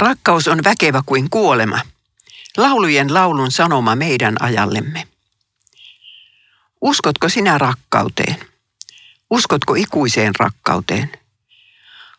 Rakkaus 0.00 0.48
on 0.48 0.64
väkevä 0.64 1.02
kuin 1.06 1.30
kuolema. 1.30 1.80
Laulujen 2.56 3.14
laulun 3.14 3.50
sanoma 3.50 3.96
meidän 3.96 4.36
ajallemme. 4.40 5.06
Uskotko 6.80 7.28
sinä 7.28 7.58
rakkauteen? 7.58 8.36
Uskotko 9.30 9.74
ikuiseen 9.74 10.34
rakkauteen? 10.38 11.12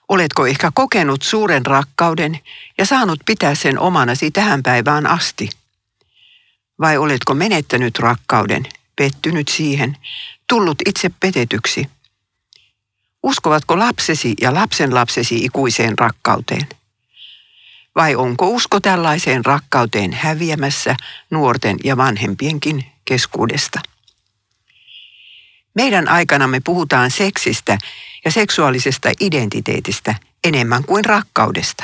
Oletko 0.09 0.47
ehkä 0.47 0.71
kokenut 0.73 1.21
suuren 1.21 1.65
rakkauden 1.65 2.39
ja 2.77 2.85
saanut 2.85 3.19
pitää 3.25 3.55
sen 3.55 3.79
omanasi 3.79 4.31
tähän 4.31 4.63
päivään 4.63 5.07
asti? 5.07 5.49
Vai 6.79 6.97
oletko 6.97 7.33
menettänyt 7.33 7.99
rakkauden, 7.99 8.63
pettynyt 8.95 9.47
siihen, 9.47 9.97
tullut 10.49 10.77
itse 10.85 11.09
petetyksi? 11.19 11.89
Uskovatko 13.23 13.79
lapsesi 13.79 14.33
ja 14.41 14.53
lapsen 14.53 14.95
lapsesi 14.95 15.45
ikuiseen 15.45 15.99
rakkauteen? 15.99 16.80
Vai 17.95 18.15
onko 18.15 18.49
usko 18.49 18.79
tällaiseen 18.79 19.45
rakkauteen 19.45 20.13
häviämässä 20.13 20.95
nuorten 21.29 21.77
ja 21.83 21.97
vanhempienkin 21.97 22.85
keskuudesta? 23.05 23.79
Meidän 25.73 26.09
aikanamme 26.09 26.59
puhutaan 26.65 27.11
seksistä 27.11 27.77
ja 28.25 28.31
seksuaalisesta 28.31 29.11
identiteetistä 29.19 30.15
enemmän 30.43 30.83
kuin 30.83 31.05
rakkaudesta. 31.05 31.83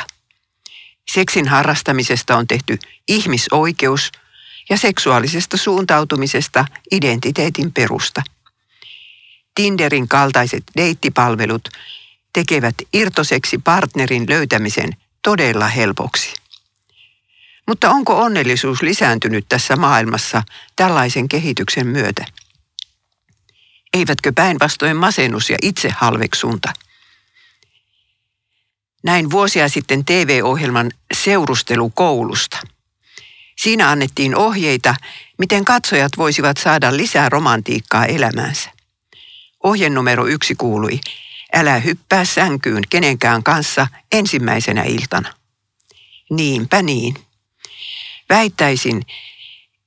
Seksin 1.13 1.47
harrastamisesta 1.47 2.37
on 2.37 2.47
tehty 2.47 2.79
ihmisoikeus 3.07 4.11
ja 4.69 4.77
seksuaalisesta 4.77 5.57
suuntautumisesta 5.57 6.65
identiteetin 6.91 7.73
perusta. 7.73 8.23
Tinderin 9.55 10.07
kaltaiset 10.07 10.63
deittipalvelut 10.77 11.69
tekevät 12.33 12.75
irtoseksi 12.93 13.57
partnerin 13.57 14.25
löytämisen 14.29 14.89
todella 15.27 15.67
helpoksi. 15.67 16.33
Mutta 17.67 17.89
onko 17.89 18.21
onnellisuus 18.21 18.81
lisääntynyt 18.81 19.45
tässä 19.49 19.75
maailmassa 19.75 20.43
tällaisen 20.75 21.27
kehityksen 21.27 21.87
myötä? 21.87 22.25
Eivätkö 23.93 24.31
päinvastoin 24.35 24.97
masennus 24.97 25.49
ja 25.49 25.57
itsehalveksunta? 25.61 26.73
Näin 29.03 29.31
vuosia 29.31 29.69
sitten 29.69 30.05
TV-ohjelman 30.05 30.91
Seurustelu 31.13 31.89
koulusta. 31.89 32.57
Siinä 33.57 33.89
annettiin 33.89 34.35
ohjeita, 34.35 34.95
miten 35.37 35.65
katsojat 35.65 36.11
voisivat 36.17 36.57
saada 36.57 36.97
lisää 36.97 37.29
romantiikkaa 37.29 38.05
elämäänsä. 38.05 38.69
Ohje 39.63 39.89
numero 39.89 40.27
yksi 40.27 40.55
kuului, 40.55 40.99
älä 41.53 41.79
hyppää 41.79 42.25
sänkyyn 42.25 42.83
kenenkään 42.89 43.43
kanssa 43.43 43.87
ensimmäisenä 44.11 44.83
iltana. 44.83 45.33
Niinpä 46.29 46.81
niin. 46.81 47.15
Väittäisin, 48.29 49.01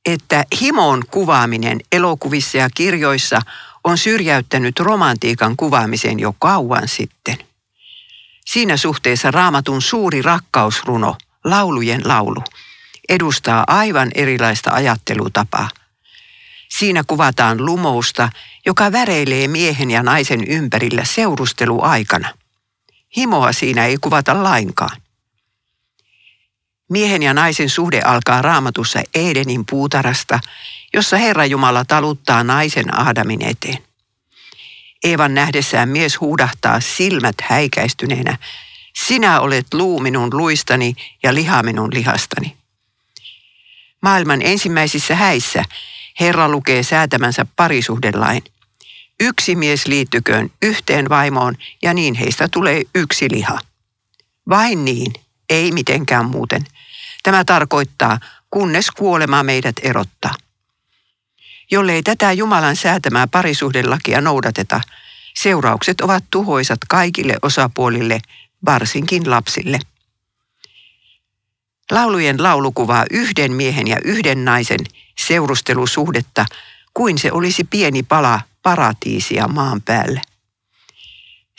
että 0.06 0.44
himon 0.60 1.02
kuvaaminen 1.10 1.80
elokuvissa 1.92 2.58
ja 2.58 2.68
kirjoissa 2.74 3.40
on 3.84 3.98
syrjäyttänyt 3.98 4.80
romantiikan 4.80 5.56
kuvaamisen 5.56 6.20
jo 6.20 6.34
kauan 6.38 6.88
sitten. 6.88 7.38
Siinä 8.46 8.76
suhteessa 8.76 9.30
raamatun 9.30 9.82
suuri 9.82 10.22
rakkausruno, 10.22 11.16
laulujen 11.44 12.02
laulu, 12.04 12.44
edustaa 13.08 13.64
aivan 13.66 14.10
erilaista 14.14 14.70
ajattelutapaa. 14.70 15.68
Siinä 16.78 17.04
kuvataan 17.06 17.66
lumousta, 17.66 18.28
joka 18.66 18.92
väreilee 18.92 19.48
miehen 19.48 19.90
ja 19.90 20.02
naisen 20.02 20.44
ympärillä 20.48 21.04
seurusteluaikana. 21.04 22.34
Himoa 23.16 23.52
siinä 23.52 23.86
ei 23.86 23.96
kuvata 24.00 24.42
lainkaan. 24.42 25.00
Miehen 26.90 27.22
ja 27.22 27.34
naisen 27.34 27.70
suhde 27.70 28.00
alkaa 28.00 28.42
raamatussa 28.42 29.02
Edenin 29.14 29.64
puutarasta, 29.70 30.40
jossa 30.92 31.16
Herra 31.16 31.44
Jumala 31.44 31.84
taluttaa 31.84 32.44
naisen 32.44 33.00
Aadamin 33.00 33.42
eteen. 33.42 33.78
Eevan 35.04 35.34
nähdessään 35.34 35.88
mies 35.88 36.20
huudahtaa 36.20 36.80
silmät 36.80 37.34
häikäistyneenä, 37.42 38.38
sinä 39.06 39.40
olet 39.40 39.74
luu 39.74 40.00
minun 40.00 40.30
luistani 40.32 40.94
ja 41.22 41.34
liha 41.34 41.62
minun 41.62 41.90
lihastani. 41.94 42.56
Maailman 44.02 44.42
ensimmäisissä 44.42 45.14
häissä 45.14 45.64
Herra 46.20 46.48
lukee 46.48 46.82
säätämänsä 46.82 47.46
parisuhdelain. 47.56 48.44
Yksi 49.20 49.56
mies 49.56 49.86
liittyköön 49.86 50.50
yhteen 50.62 51.08
vaimoon 51.08 51.54
ja 51.82 51.94
niin 51.94 52.14
heistä 52.14 52.48
tulee 52.48 52.82
yksi 52.94 53.30
liha. 53.30 53.58
Vain 54.48 54.84
niin, 54.84 55.12
ei 55.50 55.72
mitenkään 55.72 56.26
muuten. 56.26 56.64
Tämä 57.22 57.44
tarkoittaa, 57.44 58.18
kunnes 58.50 58.90
kuolema 58.90 59.42
meidät 59.42 59.76
erottaa. 59.82 60.34
Jollei 61.70 62.02
tätä 62.02 62.32
Jumalan 62.32 62.76
säätämää 62.76 63.26
parisuhdelakia 63.26 64.20
noudateta, 64.20 64.80
seuraukset 65.36 66.00
ovat 66.00 66.24
tuhoisat 66.30 66.78
kaikille 66.88 67.36
osapuolille, 67.42 68.20
varsinkin 68.64 69.30
lapsille. 69.30 69.78
Laulujen 71.90 72.42
laulu 72.42 72.72
kuvaa 72.72 73.04
yhden 73.10 73.52
miehen 73.52 73.86
ja 73.86 73.96
yhden 74.04 74.44
naisen 74.44 74.80
seurustelusuhdetta 75.18 76.46
kuin 76.94 77.18
se 77.18 77.32
olisi 77.32 77.64
pieni 77.64 78.02
pala 78.02 78.40
paratiisia 78.62 79.48
maan 79.48 79.82
päälle. 79.82 80.22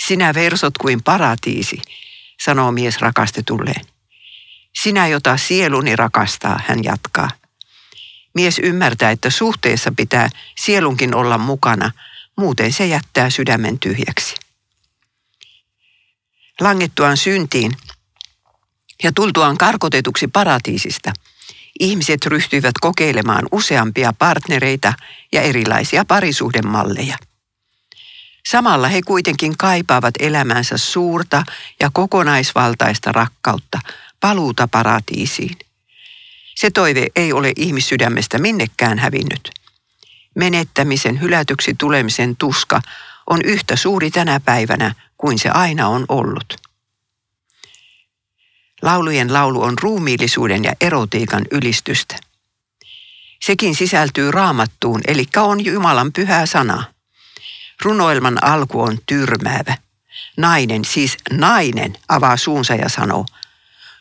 Sinä 0.08 0.34
versot 0.34 0.78
kuin 0.78 1.04
paratiisi, 1.04 1.82
sanoo 2.42 2.72
mies 2.72 3.02
rakastetulleen. 3.02 3.86
Sinä, 4.76 5.08
jota 5.08 5.38
sieluni 5.38 5.96
rakastaa, 5.96 6.60
hän 6.68 6.84
jatkaa. 6.84 7.30
Mies 8.34 8.60
ymmärtää, 8.60 9.12
että 9.12 9.30
suhteessa 9.30 9.92
pitää 9.98 10.30
sielunkin 10.58 11.16
olla 11.16 11.38
mukana, 11.38 11.92
muuten 12.38 12.74
se 12.74 12.86
jättää 12.86 13.30
sydämen 13.30 13.80
tyhjäksi. 13.80 14.36
Langettuaan 16.62 17.18
syntiin 17.18 17.72
ja 19.04 19.12
tultuaan 19.16 19.58
karkotetuksi 19.58 20.28
paratiisista, 20.28 21.14
ihmiset 21.80 22.26
ryhtyivät 22.26 22.74
kokeilemaan 22.82 23.48
useampia 23.52 24.14
partnereita 24.20 24.94
ja 25.32 25.42
erilaisia 25.42 26.06
parisuhdemalleja. 26.06 27.18
Samalla 28.46 28.88
he 28.88 29.02
kuitenkin 29.02 29.58
kaipaavat 29.58 30.14
elämänsä 30.20 30.78
suurta 30.78 31.44
ja 31.80 31.90
kokonaisvaltaista 31.94 33.12
rakkautta, 33.12 33.80
paluuta 34.20 34.68
paratiisiin. 34.68 35.58
Se 36.56 36.72
toive 36.72 37.08
ei 37.16 37.34
ole 37.34 37.54
ihmissydämestä 37.56 38.40
minnekään 38.40 39.00
hävinnyt. 39.00 39.52
Menettämisen 40.36 41.22
hylätyksi 41.22 41.76
tulemisen 41.78 42.36
tuska 42.36 42.82
on 43.28 43.42
yhtä 43.44 43.76
suuri 43.76 44.12
tänä 44.12 44.40
päivänä 44.40 44.96
kuin 45.18 45.40
se 45.40 45.50
aina 45.50 45.88
on 45.88 46.06
ollut. 46.08 46.71
Laulujen 48.82 49.34
laulu 49.34 49.62
on 49.62 49.78
ruumiillisuuden 49.82 50.64
ja 50.64 50.74
erotiikan 50.82 51.46
ylistystä. 51.52 52.16
Sekin 53.42 53.76
sisältyy 53.76 54.32
raamattuun, 54.32 55.02
eli 55.08 55.26
on 55.38 55.66
Jumalan 55.66 56.14
pyhää 56.14 56.46
sana. 56.46 56.84
Runoilman 57.82 58.44
alku 58.44 58.82
on 58.82 58.98
tyrmäävä. 59.06 59.78
Nainen, 60.38 60.86
siis 60.86 61.18
nainen, 61.32 61.98
avaa 62.10 62.38
suunsa 62.38 62.76
ja 62.76 62.90
sanoo, 62.90 63.26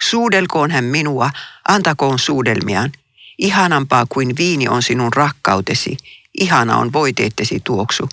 Suudelkoon 0.02 0.70
hän 0.70 0.84
minua, 0.84 1.30
antakoon 1.69 2.19
suudelmiaan. 2.19 2.92
Ihanampaa 3.38 4.06
kuin 4.08 4.36
viini 4.36 4.69
on 4.69 4.82
sinun 4.82 5.12
rakkautesi, 5.12 5.96
ihana 6.40 6.76
on 6.76 6.92
voiteettesi 6.92 7.60
tuoksu. 7.64 8.08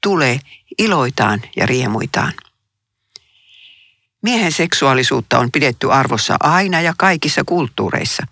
Tule, 0.00 0.40
iloitaan 0.78 1.42
ja 1.56 1.66
riemuitaan. 1.66 2.32
Miehen 4.22 4.52
seksuaalisuutta 4.52 5.38
on 5.38 5.52
pidetty 5.52 5.92
arvossa 5.92 6.36
aina 6.40 6.80
ja 6.80 6.94
kaikissa 6.98 7.42
kulttuureissa, 7.46 8.26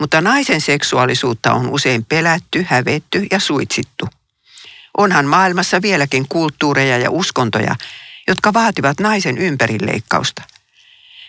mutta 0.00 0.20
naisen 0.20 0.60
seksuaalisuutta 0.60 1.52
on 1.52 1.70
usein 1.70 2.04
pelätty, 2.04 2.66
hävetty 2.68 3.26
ja 3.30 3.40
suitsittu. 3.40 4.08
Onhan 4.98 5.26
maailmassa 5.26 5.82
vieläkin 5.82 6.28
kulttuureja 6.28 6.98
ja 6.98 7.10
uskontoja, 7.10 7.76
jotka 8.28 8.52
vaativat 8.52 9.00
naisen 9.00 9.38
ympärileikkausta. 9.38 10.42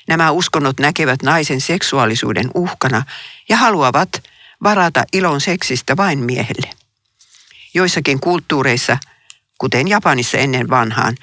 Nämä 0.07 0.31
uskonnot 0.31 0.79
näkevät 0.79 1.23
naisen 1.23 1.61
seksuaalisuuden 1.61 2.51
uhkana 2.53 3.03
ja 3.49 3.57
haluavat 3.57 4.23
varata 4.63 5.03
ilon 5.13 5.41
seksistä 5.41 5.97
vain 5.97 6.19
miehelle. 6.19 6.69
Joissakin 7.73 8.19
kulttuureissa, 8.19 8.97
kuten 9.57 9.87
Japanissa 9.87 10.37
ennen 10.37 10.69
vanhaan, 10.69 11.15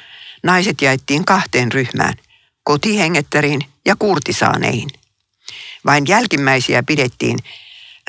naiset 0.43 0.83
jaettiin 0.83 1.25
kahteen 1.25 1.73
ryhmään– 1.73 2.15
kotihengettäriin 2.71 3.61
ja 3.85 3.97
kurtisaaneihin. 3.97 4.91
Vain 5.85 6.05
jälkimmäisiä 6.09 6.83
pidettiin 6.83 7.39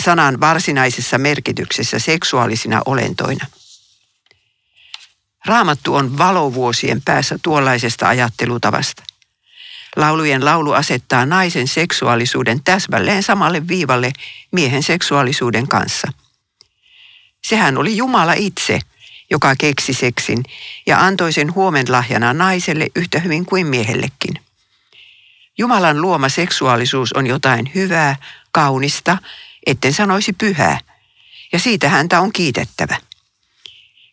sanan 0.04 0.40
varsinaisessa 0.40 1.18
merkityksessä 1.18 2.00
seksuaalisina 2.00 2.82
olentoina. 2.86 3.46
Raamattu 5.46 5.96
on 5.96 6.18
valovuosien 6.18 7.02
päässä 7.02 7.40
tuollaisesta 7.44 8.08
ajattelutavasta. 8.08 9.04
Laulujen 9.96 10.46
laulu 10.46 10.72
asettaa 10.72 11.26
naisen 11.26 11.68
seksuaalisuuden 11.68 12.64
täsmälleen 12.64 13.24
samalle 13.24 13.68
viivalle 13.68 14.12
miehen 14.52 14.84
seksuaalisuuden 14.84 15.68
kanssa. 15.68 16.08
Sehän 17.44 17.78
oli 17.78 17.98
Jumala 17.98 18.34
itse, 18.34 18.80
joka 19.32 19.56
keksi 19.56 19.94
seksin 19.94 20.44
ja 20.86 21.00
antoi 21.00 21.34
sen 21.34 21.56
huomenlahjana 21.56 22.34
naiselle 22.34 22.88
yhtä 22.96 23.20
hyvin 23.20 23.46
kuin 23.46 23.68
miehellekin. 23.68 24.51
Jumalan 25.62 26.02
luoma 26.02 26.30
seksuaalisuus 26.30 27.14
on 27.14 27.28
jotain 27.28 27.72
hyvää, 27.76 28.16
kaunista, 28.52 29.18
etten 29.66 29.94
sanoisi 29.94 30.34
pyhää, 30.34 30.80
ja 31.54 31.60
siitä 31.60 31.90
häntä 31.90 32.22
on 32.22 32.34
kiitettävä. 32.34 32.98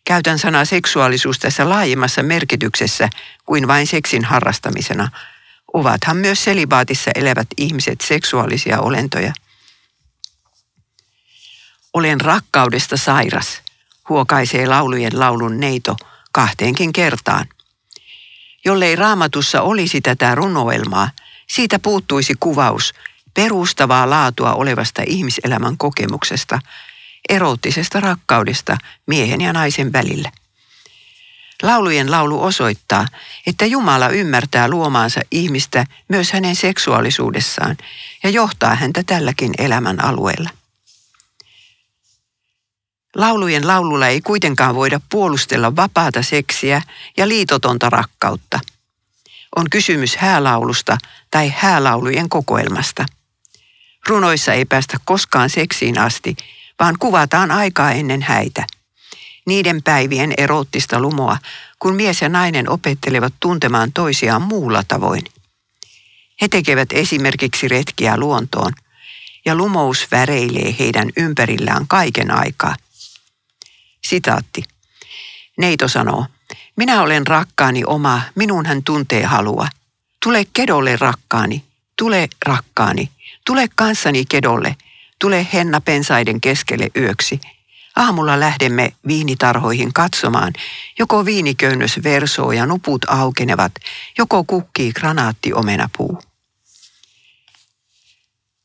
Käytän 0.05 0.39
sanaa 0.39 0.65
seksuaalisuus 0.65 1.39
tässä 1.39 1.69
laajemmassa 1.69 2.23
merkityksessä 2.23 3.09
kuin 3.45 3.67
vain 3.67 3.87
seksin 3.87 4.25
harrastamisena. 4.25 5.11
Ovathan 5.73 6.17
myös 6.17 6.43
selibaatissa 6.43 7.11
elävät 7.15 7.47
ihmiset 7.57 8.01
seksuaalisia 8.01 8.79
olentoja. 8.79 9.33
Olen 11.93 12.21
rakkaudesta 12.21 12.97
sairas, 12.97 13.61
huokaisee 14.09 14.67
laulujen 14.67 15.19
laulun 15.19 15.59
neito 15.59 15.95
kahteenkin 16.31 16.93
kertaan. 16.93 17.45
Jollei 18.65 18.95
raamatussa 18.95 19.61
olisi 19.61 20.01
tätä 20.01 20.35
runoelmaa, 20.35 21.09
siitä 21.51 21.79
puuttuisi 21.79 22.33
kuvaus 22.39 22.93
perustavaa 23.33 24.09
laatua 24.09 24.53
olevasta 24.53 25.01
ihmiselämän 25.05 25.77
kokemuksesta, 25.77 26.59
eroottisesta 27.29 27.99
rakkaudesta 27.99 28.77
miehen 29.05 29.41
ja 29.41 29.53
naisen 29.53 29.93
välillä. 29.93 30.31
Laulujen 31.63 32.11
laulu 32.11 32.43
osoittaa, 32.43 33.05
että 33.47 33.65
Jumala 33.65 34.09
ymmärtää 34.09 34.67
luomaansa 34.67 35.21
ihmistä 35.31 35.85
myös 36.07 36.31
hänen 36.31 36.55
seksuaalisuudessaan 36.55 37.77
ja 38.23 38.29
johtaa 38.29 38.75
häntä 38.75 39.03
tälläkin 39.03 39.51
elämän 39.57 40.03
alueella. 40.03 40.49
Laulujen 43.15 43.67
laululla 43.67 44.07
ei 44.07 44.21
kuitenkaan 44.21 44.75
voida 44.75 45.01
puolustella 45.09 45.75
vapaata 45.75 46.23
seksiä 46.23 46.81
ja 47.17 47.27
liitotonta 47.27 47.89
rakkautta. 47.89 48.59
On 49.55 49.69
kysymys 49.69 50.15
häälaulusta 50.15 50.97
tai 51.31 51.53
häälaulujen 51.57 52.29
kokoelmasta. 52.29 53.05
Runoissa 54.07 54.53
ei 54.53 54.65
päästä 54.65 54.97
koskaan 55.05 55.49
seksiin 55.49 55.99
asti, 55.99 56.35
vaan 56.79 56.95
kuvataan 56.99 57.51
aikaa 57.51 57.91
ennen 57.91 58.21
häitä. 58.21 58.67
Niiden 59.45 59.83
päivien 59.83 60.33
eroottista 60.37 60.99
lumoa, 60.99 61.37
kun 61.79 61.95
mies 61.95 62.21
ja 62.21 62.29
nainen 62.29 62.69
opettelevat 62.69 63.33
tuntemaan 63.39 63.93
toisiaan 63.93 64.41
muulla 64.41 64.83
tavoin. 64.87 65.23
He 66.41 66.47
tekevät 66.47 66.89
esimerkiksi 66.91 67.67
retkiä 67.67 68.17
luontoon, 68.17 68.73
ja 69.45 69.55
lumous 69.55 70.07
väreilee 70.11 70.75
heidän 70.79 71.09
ympärillään 71.17 71.87
kaiken 71.87 72.31
aikaa. 72.31 72.75
Sitaatti. 74.07 74.63
Neito 75.57 75.87
sanoo, 75.87 76.25
minä 76.79 77.01
olen 77.01 77.27
rakkaani 77.27 77.83
oma, 77.85 78.21
minun 78.35 78.65
hän 78.65 78.83
tuntee 78.83 79.23
halua. 79.23 79.67
Tule 80.23 80.45
kedolle 80.53 80.95
rakkaani, 80.95 81.63
tule 81.95 82.29
rakkaani, 82.45 83.09
tule 83.45 83.69
kanssani 83.75 84.25
kedolle, 84.25 84.75
tule 85.19 85.47
henna 85.53 85.81
pensaiden 85.81 86.41
keskelle 86.41 86.87
yöksi. 86.97 87.39
Aamulla 87.95 88.39
lähdemme 88.39 88.93
viinitarhoihin 89.07 89.93
katsomaan, 89.93 90.53
joko 90.99 91.25
viiniköynnös 91.25 91.99
versoo 92.03 92.51
ja 92.51 92.65
nuput 92.65 93.05
aukenevat, 93.07 93.71
joko 94.17 94.43
kukkii 94.43 94.93
granaattiomenapuu. 94.93 96.21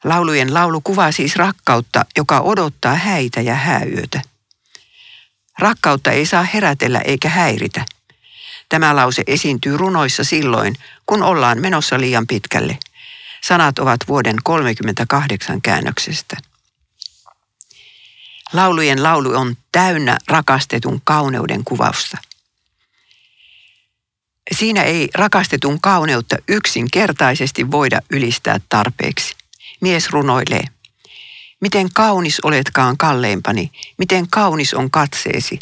Laulujen 0.05 0.55
laulu 0.55 0.81
kuvaa 0.81 1.13
siis 1.13 1.37
rakkautta, 1.37 2.05
joka 2.17 2.41
odottaa 2.41 2.95
häitä 2.95 3.41
ja 3.41 3.55
hääyötä. 3.55 4.23
Rakkautta 5.59 6.11
ei 6.11 6.27
saa 6.27 6.43
herätellä 6.43 7.01
eikä 7.01 7.29
häiritä. 7.29 7.85
Tämä 8.69 8.97
lause 8.97 9.23
esiintyy 9.27 9.77
runoissa 9.77 10.25
silloin, 10.25 10.75
kun 11.07 11.23
ollaan 11.23 11.61
menossa 11.61 12.01
liian 12.01 12.27
pitkälle. 12.27 12.79
Sanat 13.43 13.79
ovat 13.79 14.01
vuoden 14.09 14.37
38 14.45 15.63
käännöksestä. 15.63 16.37
Laulujen 18.53 19.03
laulu 19.03 19.35
on 19.35 19.57
täynnä 19.73 20.19
rakastetun 20.29 21.01
kauneuden 21.05 21.65
kuvausta. 21.65 22.19
Siinä 24.53 24.83
ei 24.83 25.09
rakastetun 25.15 25.81
kauneutta 25.81 26.37
yksinkertaisesti 26.49 27.71
voida 27.71 28.01
ylistää 28.11 28.61
tarpeeksi. 28.69 29.35
Mies 29.81 30.11
runoilee. 30.11 30.65
Miten 31.61 31.89
kaunis 31.95 32.41
oletkaan 32.41 32.97
kalleimpani, 32.97 33.71
miten 33.99 34.31
kaunis 34.31 34.75
on 34.75 34.91
katseesi. 34.91 35.59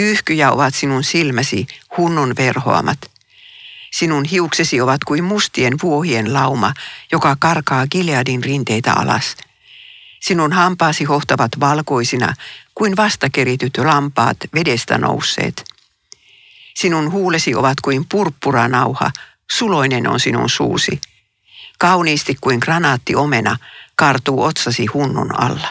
Kyyhkyjä 0.00 0.52
ovat 0.52 0.74
sinun 0.74 1.04
silmäsi, 1.04 1.66
hunnun 1.96 2.34
verhoamat. 2.36 2.98
Sinun 3.92 4.24
hiuksesi 4.24 4.80
ovat 4.80 5.04
kuin 5.04 5.24
mustien 5.24 5.74
vuohien 5.82 6.32
lauma, 6.32 6.74
joka 7.12 7.36
karkaa 7.38 7.86
Gileadin 7.86 8.44
rinteitä 8.44 8.92
alas. 8.92 9.36
Sinun 10.20 10.52
hampaasi 10.52 11.04
hohtavat 11.04 11.52
valkoisina 11.60 12.34
kuin 12.74 12.96
vastakerityt 12.96 13.78
lampaat 13.78 14.36
vedestä 14.54 14.98
nousseet. 14.98 15.64
Sinun 16.74 17.12
huulesi 17.12 17.54
ovat 17.54 17.80
kuin 17.80 18.06
purppuranauha, 18.08 19.10
suloinen 19.50 20.08
on 20.08 20.20
sinun 20.20 20.50
suusi. 20.50 21.00
Kauniisti 21.78 22.36
kuin 22.40 22.58
granaattiomena 22.62 23.56
kartuu 23.96 24.42
otsasi 24.42 24.86
hunnun 24.86 25.40
alla. 25.40 25.68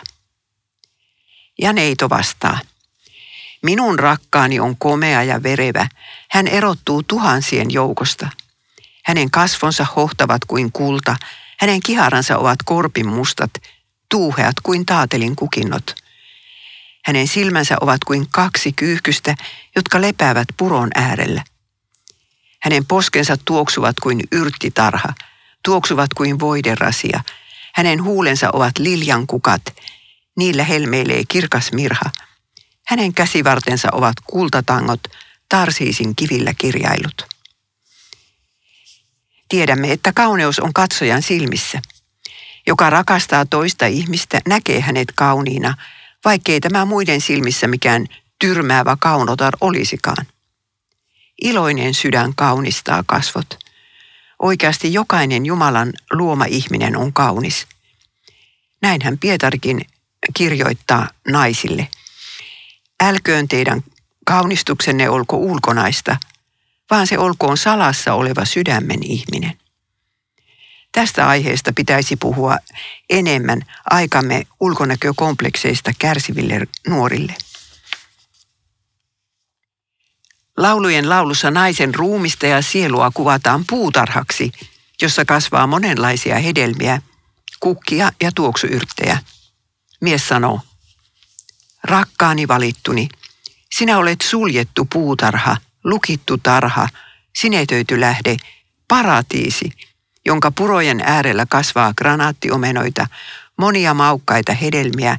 Ja 1.62 1.74
neito 1.74 2.10
vastaa. 2.10 2.60
Minun 3.62 4.00
rakkaani 4.00 4.60
on 4.60 4.78
komea 4.78 5.24
ja 5.24 5.44
verevä. 5.44 5.88
Hän 6.32 6.48
erottuu 6.48 7.04
tuhansien 7.04 7.72
joukosta. 7.72 8.30
Hänen 9.06 9.32
kasvonsa 9.32 9.86
hohtavat 9.96 10.46
kuin 10.46 10.72
kulta, 10.72 11.16
hänen 11.60 11.80
kiharansa 11.86 12.38
ovat 12.38 12.60
korpin 12.66 13.08
mustat, 13.08 13.52
tuuheat 14.10 14.56
kuin 14.64 14.86
taatelin 14.86 15.36
kukinnot. 15.36 15.96
Hänen 17.06 17.28
silmänsä 17.28 17.76
ovat 17.82 18.04
kuin 18.04 18.28
kaksi 18.32 18.74
kyyhkystä, 18.74 19.36
jotka 19.76 20.02
lepäävät 20.02 20.48
puron 20.58 20.90
äärellä. 20.96 21.44
Hänen 22.62 22.86
poskensa 22.86 23.38
tuoksuvat 23.46 23.96
kuin 24.04 24.24
yrttitarha, 24.32 25.14
tuoksuvat 25.66 26.14
kuin 26.14 26.40
voiderasia. 26.40 27.24
Hänen 27.76 28.04
huulensa 28.04 28.50
ovat 28.54 28.78
liljan 28.78 29.28
kukat, 29.28 29.62
niillä 30.38 30.64
helmeilee 30.64 31.24
kirkas 31.28 31.72
mirha– 31.72 32.12
hänen 32.90 33.14
käsivartensa 33.14 33.90
ovat 33.92 34.14
kultatangot, 34.26 35.00
tarsiisin 35.50 36.16
kivillä 36.16 36.54
kirjailut. 36.54 37.28
Tiedämme, 39.50 39.92
että 39.92 40.14
kauneus 40.14 40.60
on 40.60 40.74
katsojan 40.74 41.22
silmissä. 41.22 41.82
Joka 42.68 42.90
rakastaa 42.90 43.46
toista 43.46 43.86
ihmistä, 43.86 44.40
näkee 44.48 44.80
hänet 44.80 45.12
kauniina, 45.16 45.78
vaikkei 46.26 46.60
tämä 46.60 46.86
muiden 46.86 47.22
silmissä 47.22 47.68
mikään 47.68 48.08
tyrmäävä 48.40 48.98
kaunotar 49.00 49.54
olisikaan. 49.62 50.26
Iloinen 51.42 51.94
sydän 51.94 52.36
kaunistaa 52.36 53.04
kasvot. 53.06 53.60
Oikeasti 54.40 54.94
jokainen 54.94 55.46
Jumalan 55.46 55.94
luoma 56.12 56.46
ihminen 56.46 56.98
on 56.98 57.14
kaunis. 57.14 57.68
Näinhän 58.82 59.18
Pietarkin 59.18 59.82
kirjoittaa 60.34 61.08
naisille– 61.28 61.88
älköön 63.04 63.48
teidän 63.48 63.84
kaunistuksenne 64.26 65.10
olko 65.10 65.38
ulkonaista, 65.38 66.18
vaan 66.92 67.08
se 67.08 67.18
olkoon 67.18 67.58
salassa 67.58 68.14
oleva 68.14 68.46
sydämen 68.46 69.04
ihminen. 69.04 69.60
Tästä 70.92 71.28
aiheesta 71.28 71.74
pitäisi 71.76 72.16
puhua 72.16 72.58
enemmän 73.10 73.62
aikamme 73.90 74.48
ulkonäkökomplekseista 74.60 75.92
kärsiville 76.00 76.68
nuorille. 76.88 77.36
Laulujen 80.58 81.10
laulussa 81.10 81.52
naisen 81.52 81.96
ruumista 81.96 82.46
ja 82.46 82.62
sielua 82.62 83.12
kuvataan 83.14 83.64
puutarhaksi, 83.70 84.52
jossa 85.02 85.26
kasvaa 85.26 85.68
monenlaisia 85.68 86.40
hedelmiä, 86.40 87.02
kukkia 87.60 88.12
ja 88.22 88.32
tuoksuyrttejä. 88.36 89.18
Mies 90.02 90.28
sanoo, 90.28 90.60
Rakkaani 91.84 92.48
valittuni, 92.48 93.10
sinä 93.72 93.98
olet 93.98 94.22
suljettu 94.22 94.86
puutarha, 94.94 95.58
lukittu 95.84 96.38
tarha, 96.38 96.88
sinetöity 97.36 98.00
lähde, 98.00 98.38
paratiisi, 98.88 99.72
jonka 100.26 100.52
purojen 100.52 101.02
äärellä 101.06 101.46
kasvaa 101.50 101.94
granaattiomenoita, 101.94 103.08
monia 103.58 103.94
maukkaita 103.94 104.54
hedelmiä, 104.54 105.18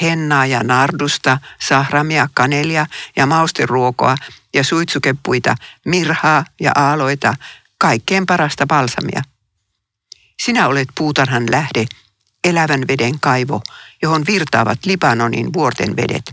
hennaa 0.00 0.46
ja 0.46 0.62
nardusta, 0.62 1.38
sahramia, 1.60 2.28
kanelia 2.34 2.86
ja 3.16 3.26
mausteruokoa 3.26 4.16
ja 4.54 4.64
suitsukepuita, 4.64 5.54
mirhaa 5.84 6.44
ja 6.60 6.72
aaloita, 6.74 7.34
kaikkein 7.78 8.26
parasta 8.26 8.66
balsamia. 8.66 9.22
Sinä 10.42 10.68
olet 10.68 10.88
puutarhan 10.94 11.50
lähde, 11.50 11.86
elävän 12.44 12.88
veden 12.88 13.20
kaivo, 13.20 13.62
johon 14.02 14.26
virtaavat 14.26 14.86
Libanonin 14.86 15.52
vuorten 15.52 15.96
vedet. 15.96 16.32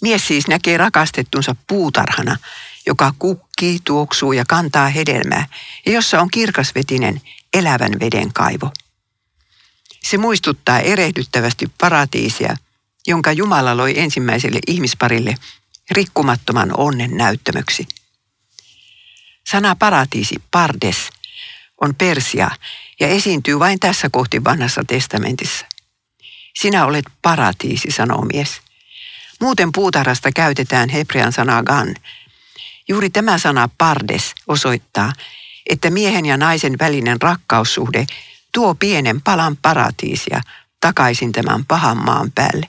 Mies 0.00 0.26
siis 0.26 0.48
näkee 0.48 0.76
rakastettunsa 0.76 1.56
puutarhana, 1.66 2.36
joka 2.86 3.14
kukkii, 3.18 3.78
tuoksuu 3.84 4.32
ja 4.32 4.44
kantaa 4.48 4.88
hedelmää, 4.88 5.46
ja 5.86 5.92
jossa 5.92 6.20
on 6.20 6.30
kirkasvetinen 6.30 7.20
elävän 7.52 7.92
veden 8.00 8.32
kaivo. 8.32 8.70
Se 10.02 10.18
muistuttaa 10.18 10.80
erehdyttävästi 10.80 11.70
paratiisia, 11.80 12.56
jonka 13.06 13.32
Jumala 13.32 13.76
loi 13.76 13.98
ensimmäiselle 13.98 14.58
ihmisparille 14.66 15.34
rikkumattoman 15.90 16.70
onnen 16.76 17.16
näyttämöksi. 17.16 17.88
Sana 19.50 19.76
paratiisi, 19.76 20.36
pardes, 20.50 20.96
on 21.80 21.94
Persia 21.94 22.50
ja 23.00 23.08
esiintyy 23.08 23.58
vain 23.58 23.80
tässä 23.80 24.08
kohti 24.12 24.44
vanhassa 24.44 24.84
testamentissa. 24.86 25.66
Sinä 26.60 26.86
olet 26.86 27.04
paratiisi, 27.22 27.90
sanoo 27.90 28.22
mies. 28.22 28.60
Muuten 29.40 29.72
puutarhasta 29.72 30.32
käytetään 30.32 30.88
hebrean 30.88 31.32
sanaa 31.32 31.62
gan. 31.62 31.94
Juuri 32.88 33.10
tämä 33.10 33.38
sana 33.38 33.68
pardes 33.78 34.34
osoittaa, 34.46 35.12
että 35.66 35.90
miehen 35.90 36.26
ja 36.26 36.36
naisen 36.36 36.78
välinen 36.78 37.22
rakkaussuhde 37.22 38.06
tuo 38.52 38.74
pienen 38.74 39.20
palan 39.20 39.56
paratiisia 39.56 40.40
takaisin 40.80 41.32
tämän 41.32 41.64
pahan 41.64 42.04
maan 42.04 42.32
päälle. 42.32 42.68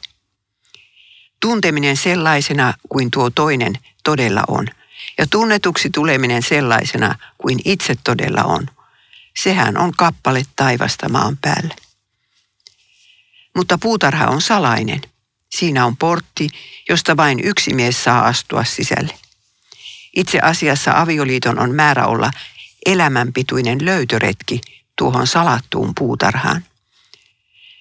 Tunteminen 1.39 1.97
sellaisena 1.97 2.73
kuin 2.89 3.11
tuo 3.11 3.29
toinen 3.29 3.73
todella 4.03 4.43
on, 4.47 4.67
ja 5.17 5.27
tunnetuksi 5.27 5.89
tuleminen 5.89 6.43
sellaisena 6.43 7.15
kuin 7.37 7.59
itse 7.65 7.95
todella 8.03 8.43
on, 8.43 8.67
sehän 9.38 9.77
on 9.77 9.91
kappale 9.98 10.41
taivasta 10.55 11.09
maan 11.09 11.38
päälle. 11.38 11.75
Mutta 13.55 13.77
puutarha 13.77 14.27
on 14.27 14.41
salainen. 14.41 15.01
Siinä 15.50 15.86
on 15.86 15.98
portti, 15.98 16.50
josta 16.89 17.17
vain 17.17 17.39
yksi 17.43 17.74
mies 17.74 18.03
saa 18.03 18.25
astua 18.25 18.63
sisälle. 18.63 19.19
Itse 20.15 20.39
asiassa 20.39 20.91
avioliiton 20.95 21.59
on 21.59 21.75
määrä 21.75 22.05
olla 22.05 22.31
elämänpituinen 22.86 23.86
löytöretki 23.86 24.62
tuohon 24.95 25.27
salattuun 25.27 25.95
puutarhaan. 25.95 26.65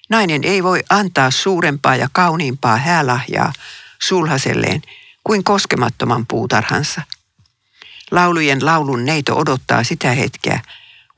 Nainen 0.09 0.45
ei 0.45 0.63
voi 0.63 0.83
antaa 0.91 1.31
suurempaa 1.31 1.97
ja 1.97 2.09
kauniimpaa 2.13 2.77
häälahjaa 2.77 3.53
sulhaselleen 4.03 4.83
kuin 5.25 5.45
koskemattoman 5.45 6.27
puutarhansa. 6.27 7.03
Laulujen 8.11 8.67
laulun 8.67 9.05
neito 9.05 9.39
odottaa 9.39 9.85
sitä 9.85 10.11
hetkeä, 10.11 10.61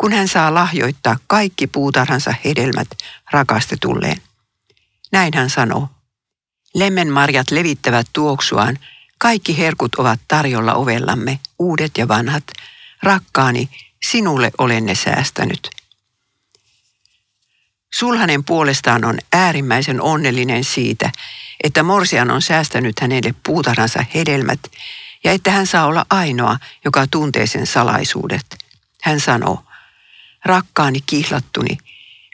kun 0.01 0.13
hän 0.13 0.29
saa 0.29 0.55
lahjoittaa 0.55 1.17
kaikki 1.27 1.67
puutarhansa 1.67 2.35
hedelmät 2.45 2.89
rakastetulleen. 3.31 4.23
Näin 5.13 5.33
hän 5.35 5.51
sanoo. 5.51 5.89
Lemmenmarjat 6.75 7.51
levittävät 7.51 8.07
tuoksuaan, 8.13 8.79
kaikki 9.19 9.59
herkut 9.59 9.95
ovat 9.95 10.21
tarjolla 10.29 10.75
ovellamme, 10.75 11.39
uudet 11.59 11.99
ja 11.99 12.09
vanhat. 12.09 12.45
Rakkaani, 13.03 13.69
sinulle 14.03 14.51
olen 14.59 14.87
ne 14.87 14.95
säästänyt. 14.95 15.71
Sulhanen 17.95 18.45
puolestaan 18.45 19.05
on 19.05 19.19
äärimmäisen 19.33 20.01
onnellinen 20.01 20.65
siitä, 20.65 21.13
että 21.65 21.83
Morsian 21.83 22.31
on 22.31 22.43
säästänyt 22.43 23.01
hänelle 23.01 23.35
puutarhansa 23.47 24.05
hedelmät 24.15 24.61
ja 25.25 25.33
että 25.33 25.51
hän 25.51 25.67
saa 25.67 25.87
olla 25.87 26.07
ainoa, 26.11 26.57
joka 26.85 27.07
tuntee 27.07 27.47
sen 27.47 27.67
salaisuudet. 27.67 28.47
Hän 29.03 29.21
sanoo, 29.21 29.65
rakkaani 30.45 30.99
kihlattuni, 31.07 31.79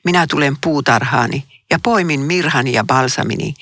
minä 0.05 0.27
tulen 0.27 0.57
puutarhaani 0.61 1.45
ja 1.71 1.79
poimin 1.83 2.21
mirhani 2.21 2.73
ja 2.73 2.85
balsamini, 2.85 3.55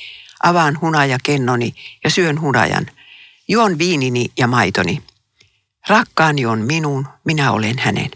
avaan 0.42 0.80
hunajakennoni 0.80 1.74
ja 2.04 2.10
syön 2.10 2.40
hunajan, 2.40 2.86
juon 3.48 3.78
viinini 3.78 4.26
ja 4.38 4.46
maitoni. 4.46 5.02
Rakkaani 5.88 6.46
on 6.46 6.58
minun, 6.58 7.08
minä 7.24 7.52
olen 7.52 7.78
hänen. 7.78 8.10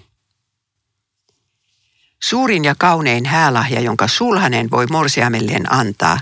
Suurin 2.23 2.65
ja 2.65 2.75
kaunein 2.79 3.27
häälahja, 3.27 3.81
jonka 3.81 4.09
sulhanen 4.09 4.71
voi 4.71 4.87
morsiamelleen 4.87 5.73
antaa, 5.73 6.21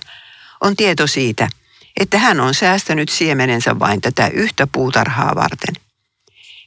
on 0.60 0.76
tieto 0.76 1.06
siitä, 1.06 1.48
että 2.00 2.18
hän 2.18 2.40
on 2.40 2.54
säästänyt 2.54 3.08
siemenensä 3.08 3.78
vain 3.78 4.00
tätä 4.00 4.28
yhtä 4.28 4.66
puutarhaa 4.66 5.34
varten. 5.34 5.74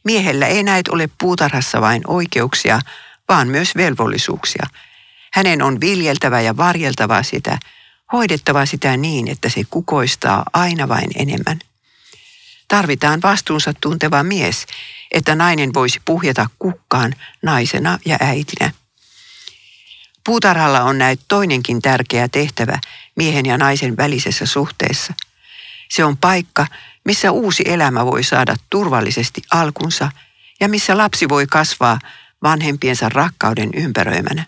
Miehellä 0.03 0.47
ei 0.47 0.63
näet 0.63 0.87
ole 0.87 1.09
puutarhassa 1.17 1.81
vain 1.81 2.01
oikeuksia, 2.07 2.79
vaan 3.29 3.47
myös 3.47 3.75
velvollisuuksia. 3.75 4.67
Hänen 5.33 5.61
on 5.61 5.81
viljeltävä 5.81 6.41
ja 6.41 6.57
varjeltava 6.57 7.23
sitä, 7.23 7.57
hoidettava 8.13 8.65
sitä 8.65 8.97
niin, 8.97 9.27
että 9.27 9.49
se 9.49 9.63
kukoistaa 9.69 10.43
aina 10.53 10.87
vain 10.87 11.09
enemmän. 11.15 11.59
Tarvitaan 12.67 13.21
vastuunsa 13.21 13.73
tunteva 13.81 14.23
mies, 14.23 14.65
että 15.11 15.35
nainen 15.35 15.73
voisi 15.73 16.01
puhjata 16.05 16.49
kukkaan 16.59 17.13
naisena 17.41 17.99
ja 18.05 18.17
äitinä. 18.19 18.71
Puutarhalla 20.25 20.83
on 20.83 20.97
näet 20.97 21.19
toinenkin 21.27 21.81
tärkeä 21.81 22.27
tehtävä 22.27 22.79
miehen 23.15 23.45
ja 23.45 23.57
naisen 23.57 23.97
välisessä 23.97 24.45
suhteessa. 24.45 25.13
Se 25.89 26.05
on 26.05 26.17
paikka, 26.17 26.67
missä 27.05 27.31
uusi 27.31 27.63
elämä 27.65 28.05
voi 28.05 28.23
saada 28.23 28.55
turvallisesti 28.69 29.41
alkunsa 29.51 30.11
ja 30.59 30.69
missä 30.69 30.97
lapsi 30.97 31.29
voi 31.29 31.47
kasvaa 31.47 31.99
vanhempiensa 32.43 33.09
rakkauden 33.09 33.69
ympäröimänä. 33.73 34.45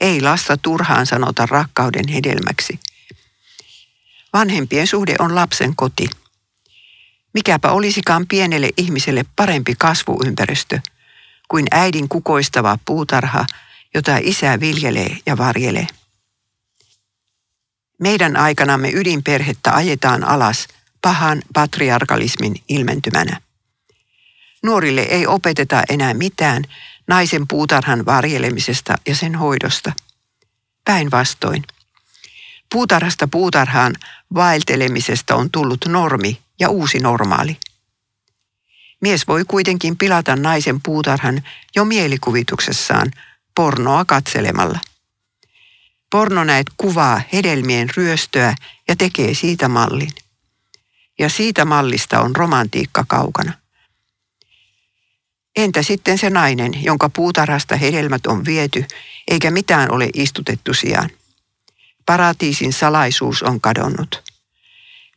Ei 0.00 0.20
lasta 0.20 0.56
turhaan 0.56 1.06
sanota 1.06 1.46
rakkauden 1.46 2.08
hedelmäksi. 2.08 2.80
Vanhempien 4.32 4.86
suhde 4.86 5.14
on 5.18 5.34
lapsen 5.34 5.76
koti. 5.76 6.10
Mikäpä 7.34 7.70
olisikaan 7.70 8.26
pienelle 8.26 8.70
ihmiselle 8.76 9.24
parempi 9.36 9.74
kasvuympäristö 9.78 10.80
kuin 11.48 11.66
äidin 11.70 12.08
kukoistava 12.08 12.78
puutarha– 12.84 13.46
jota 13.94 14.18
isä 14.22 14.60
viljelee 14.60 15.16
ja 15.26 15.38
varjelee. 15.38 15.86
Meidän 17.98 18.36
aikanamme 18.36 18.90
ydinperhettä 18.94 19.74
ajetaan 19.74 20.24
alas 20.24 20.68
pahan 21.02 21.42
patriarkalismin 21.54 22.54
ilmentymänä. 22.68 23.40
Nuorille 24.62 25.00
ei 25.00 25.26
opeteta 25.26 25.82
enää 25.88 26.14
mitään 26.14 26.64
naisen 27.08 27.48
puutarhan 27.48 28.06
varjelemisesta 28.06 28.94
ja 29.06 29.16
sen 29.16 29.34
hoidosta. 29.34 29.92
Päinvastoin. 30.84 31.64
Puutarhasta 32.72 33.28
puutarhaan 33.28 33.94
vaeltelemisesta 34.34 35.34
on 35.34 35.50
tullut 35.50 35.84
normi 35.86 36.40
ja 36.60 36.68
uusi 36.68 36.98
normaali. 36.98 37.56
Mies 39.00 39.28
voi 39.28 39.44
kuitenkin 39.44 39.98
pilata 39.98 40.36
naisen 40.36 40.80
puutarhan 40.82 41.42
jo 41.76 41.84
mielikuvituksessaan 41.84 43.10
pornoa 43.54 44.04
katselemalla. 44.04 44.78
Porno 46.10 46.44
näet 46.44 46.66
kuvaa 46.76 47.20
hedelmien 47.32 47.88
ryöstöä 47.96 48.54
ja 48.88 48.96
tekee 48.96 49.34
siitä 49.34 49.68
mallin. 49.68 50.12
Ja 51.18 51.28
siitä 51.28 51.64
mallista 51.64 52.20
on 52.20 52.36
romantiikka 52.36 53.04
kaukana. 53.08 53.61
Entä 55.56 55.82
sitten 55.82 56.18
se 56.18 56.30
nainen, 56.30 56.84
jonka 56.84 57.08
puutarhasta 57.08 57.76
hedelmät 57.76 58.26
on 58.26 58.44
viety, 58.44 58.84
eikä 59.28 59.50
mitään 59.50 59.90
ole 59.90 60.10
istutettu 60.14 60.74
sijaan? 60.74 61.10
Paratiisin 62.06 62.72
salaisuus 62.72 63.42
on 63.42 63.60
kadonnut. 63.60 64.22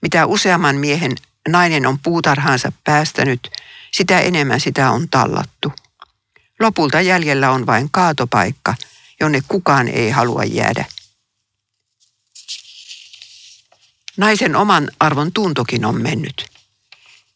Mitä 0.02 0.26
useamman 0.26 0.76
miehen 0.76 1.16
nainen 1.48 1.86
on 1.86 2.00
puutarhaansa 2.00 2.72
päästänyt, 2.84 3.50
sitä 3.92 4.20
enemmän 4.20 4.60
sitä 4.60 4.92
on 4.92 5.10
tallattu. 5.10 5.74
Lopulta 6.60 7.02
jäljellä 7.02 7.52
on 7.52 7.66
vain 7.66 7.92
kaatopaikka, 7.92 8.76
jonne 9.20 9.42
kukaan 9.48 9.88
ei 9.88 10.10
halua 10.10 10.44
jäädä. 10.44 10.86
Naisen 14.18 14.56
oman 14.56 14.90
arvon 15.00 15.32
tuntokin 15.32 15.86
on 15.86 16.02
mennyt. 16.02 16.55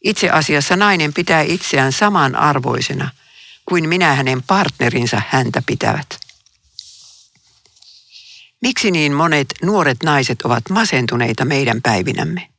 Itse 0.03 0.29
asiassa 0.29 0.75
nainen 0.75 1.13
pitää 1.13 1.41
itseään 1.41 1.91
saman 1.91 2.35
arvoisena 2.35 3.09
kuin 3.65 3.89
minä 3.89 4.15
hänen 4.15 4.43
partnerinsa 4.43 5.21
häntä 5.27 5.61
pitävät. 5.65 6.19
Miksi 8.61 8.91
niin 8.91 9.13
monet 9.13 9.47
nuoret 9.63 10.03
naiset 10.03 10.41
ovat 10.41 10.69
masentuneita 10.69 11.45
meidän 11.45 11.81
päivinämme? 11.81 12.49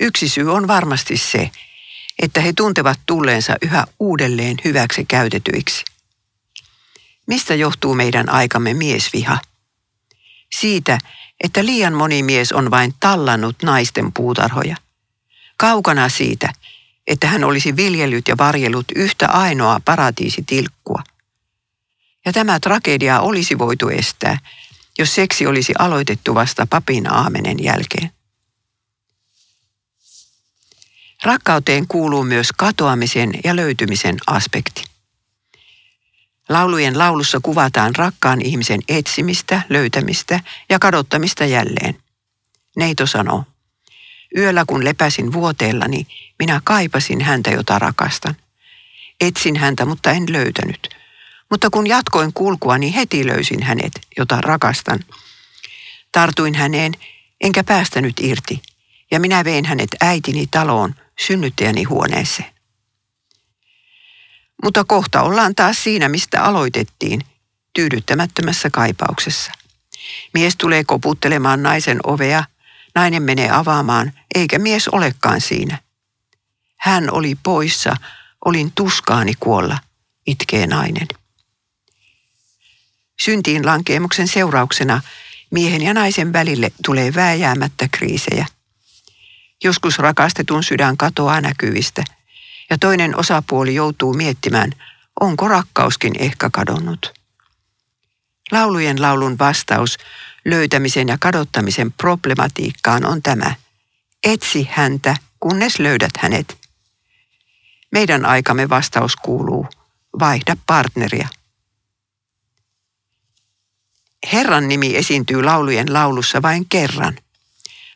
Yksi 0.00 0.28
syy 0.28 0.52
on 0.52 0.68
varmasti 0.68 1.16
se, 1.16 1.50
että 2.22 2.40
he 2.40 2.52
tuntevat 2.56 3.00
tulleensa 3.06 3.56
yhä 3.62 3.84
uudelleen 4.00 4.56
hyväksi 4.64 5.04
käytetyiksi. 5.04 5.84
Mistä 7.26 7.54
johtuu 7.54 7.94
meidän 7.94 8.28
aikamme 8.28 8.74
miesviha? 8.74 9.38
Siitä, 10.60 10.98
että 11.44 11.64
liian 11.64 11.94
moni 11.94 12.22
mies 12.22 12.52
on 12.52 12.70
vain 12.70 12.94
tallannut 13.00 13.56
naisten 13.62 14.12
puutarhoja. 14.12 14.76
Kaukana 15.56 16.08
siitä, 16.08 16.52
että 17.06 17.26
hän 17.26 17.44
olisi 17.44 17.76
viljellyt 17.76 18.28
ja 18.28 18.38
varjellut 18.38 18.86
yhtä 18.96 19.28
ainoaa 19.28 19.80
paratiisitilkkua. 19.84 21.02
Ja 22.24 22.32
tämä 22.32 22.60
tragedia 22.60 23.20
olisi 23.20 23.58
voitu 23.58 23.88
estää, 23.88 24.38
jos 24.98 25.14
seksi 25.14 25.46
olisi 25.46 25.72
aloitettu 25.78 26.34
vasta 26.34 26.66
papin 26.66 27.12
aamenen 27.12 27.64
jälkeen. 27.64 28.10
Rakkauteen 31.24 31.88
kuuluu 31.88 32.24
myös 32.24 32.48
katoamisen 32.56 33.32
ja 33.44 33.56
löytymisen 33.56 34.16
aspekti. 34.26 34.84
Laulujen 36.48 36.98
laulussa 36.98 37.40
kuvataan 37.42 37.94
rakkaan 37.96 38.42
ihmisen 38.42 38.80
etsimistä, 38.88 39.62
löytämistä 39.68 40.40
ja 40.68 40.78
kadottamista 40.78 41.44
jälleen. 41.44 42.02
Neito 42.76 43.06
sanoo, 43.06 43.44
yöllä 44.36 44.64
kun 44.66 44.84
lepäsin 44.84 45.32
vuoteellani, 45.32 46.06
minä 46.38 46.60
kaipasin 46.64 47.20
häntä, 47.20 47.50
jota 47.50 47.78
rakastan. 47.78 48.36
Etsin 49.20 49.56
häntä, 49.56 49.84
mutta 49.84 50.10
en 50.10 50.32
löytänyt. 50.32 50.88
Mutta 51.50 51.70
kun 51.70 51.86
jatkoin 51.86 52.32
kulkua, 52.32 52.78
niin 52.78 52.92
heti 52.92 53.26
löysin 53.26 53.62
hänet, 53.62 53.92
jota 54.18 54.40
rakastan. 54.40 55.00
Tartuin 56.12 56.54
häneen, 56.54 56.92
enkä 57.40 57.64
päästänyt 57.64 58.20
irti, 58.20 58.62
ja 59.10 59.20
minä 59.20 59.44
vein 59.44 59.64
hänet 59.64 59.90
äitini 60.00 60.46
taloon, 60.50 60.94
synnyttäjäni 61.20 61.82
huoneeseen. 61.82 62.52
Mutta 64.64 64.84
kohta 64.84 65.22
ollaan 65.22 65.54
taas 65.54 65.84
siinä, 65.84 66.08
mistä 66.08 66.42
aloitettiin, 66.42 67.20
tyydyttämättömässä 67.72 68.70
kaipauksessa. 68.70 69.52
Mies 70.34 70.56
tulee 70.56 70.84
koputtelemaan 70.84 71.62
naisen 71.62 71.98
ovea, 72.04 72.44
nainen 72.94 73.22
menee 73.22 73.50
avaamaan, 73.50 74.12
eikä 74.34 74.58
mies 74.58 74.88
olekaan 74.88 75.40
siinä. 75.40 75.78
Hän 76.76 77.10
oli 77.12 77.34
poissa, 77.42 77.96
olin 78.44 78.72
tuskaani 78.74 79.32
kuolla, 79.40 79.78
itkee 80.26 80.66
nainen. 80.66 81.08
Syntiin 83.22 83.66
lankeemuksen 83.66 84.28
seurauksena 84.28 85.00
miehen 85.50 85.82
ja 85.82 85.94
naisen 85.94 86.32
välille 86.32 86.72
tulee 86.84 87.14
vääjäämättä 87.14 87.88
kriisejä. 87.92 88.46
Joskus 89.64 89.98
rakastetun 89.98 90.64
sydän 90.64 90.96
katoaa 90.96 91.40
näkyvistä– 91.40 92.04
ja 92.72 92.78
toinen 92.78 93.16
osapuoli 93.16 93.74
joutuu 93.74 94.14
miettimään, 94.14 94.72
onko 95.20 95.48
rakkauskin 95.48 96.12
ehkä 96.18 96.50
kadonnut. 96.52 97.12
Laulujen 98.52 99.02
laulun 99.02 99.38
vastaus 99.38 99.98
löytämisen 100.44 101.08
ja 101.08 101.16
kadottamisen 101.20 101.92
problematiikkaan 101.92 103.06
on 103.06 103.22
tämä. 103.22 103.54
Etsi 104.24 104.68
häntä, 104.70 105.16
kunnes 105.40 105.78
löydät 105.78 106.10
hänet. 106.18 106.58
Meidän 107.92 108.24
aikamme 108.24 108.68
vastaus 108.68 109.16
kuuluu, 109.16 109.66
vaihda 110.18 110.56
partneria. 110.66 111.28
Herran 114.32 114.68
nimi 114.68 114.96
esiintyy 114.96 115.42
laulujen 115.42 115.92
laulussa 115.92 116.42
vain 116.42 116.68
kerran, 116.68 117.18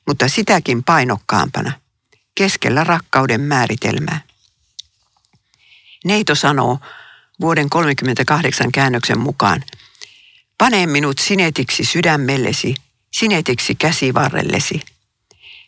mutta 0.06 0.28
sitäkin 0.28 0.84
painokkaampana, 0.84 1.72
keskellä 2.34 2.84
rakkauden 2.84 3.40
määritelmää. 3.40 4.20
Neito 6.04 6.34
sanoo 6.34 6.78
vuoden 7.40 7.70
38 7.70 8.72
käännöksen 8.72 9.18
mukaan, 9.18 9.64
pane 10.58 10.86
minut 10.86 11.18
sinetiksi 11.18 11.84
sydämellesi, 11.84 12.74
sinetiksi 13.12 13.74
käsivarrellesi. 13.74 14.80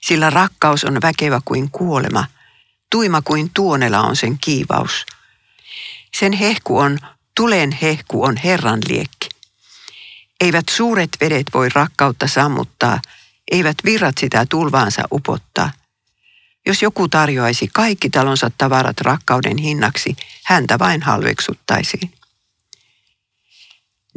Sillä 0.00 0.30
rakkaus 0.30 0.84
on 0.84 0.98
väkevä 1.02 1.40
kuin 1.44 1.70
kuolema, 1.70 2.24
tuima 2.90 3.22
kuin 3.22 3.50
tuonela 3.54 4.00
on 4.00 4.16
sen 4.16 4.38
kiivaus. 4.38 5.06
Sen 6.18 6.32
hehku 6.32 6.78
on, 6.78 6.98
tulen 7.36 7.72
hehku 7.72 8.24
on 8.24 8.36
Herran 8.36 8.80
liekki. 8.88 9.28
Eivät 10.40 10.64
suuret 10.70 11.10
vedet 11.20 11.46
voi 11.54 11.68
rakkautta 11.74 12.26
sammuttaa, 12.26 13.00
eivät 13.50 13.76
virrat 13.84 14.18
sitä 14.18 14.46
tulvaansa 14.50 15.02
upottaa. 15.12 15.70
Jos 16.66 16.82
joku 16.82 17.08
tarjoaisi 17.08 17.68
kaikki 17.74 18.10
talonsa 18.10 18.50
tavarat 18.58 19.00
rakkauden 19.00 19.58
hinnaksi, 19.58 20.16
häntä 20.44 20.78
vain 20.78 21.02
halveksuttaisiin. 21.02 22.17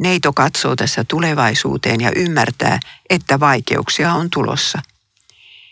Neito 0.02 0.32
katsoo 0.32 0.76
tässä 0.76 1.04
tulevaisuuteen 1.08 2.00
ja 2.00 2.12
ymmärtää, 2.16 2.80
että 3.10 3.40
vaikeuksia 3.40 4.14
on 4.14 4.30
tulossa. 4.30 4.78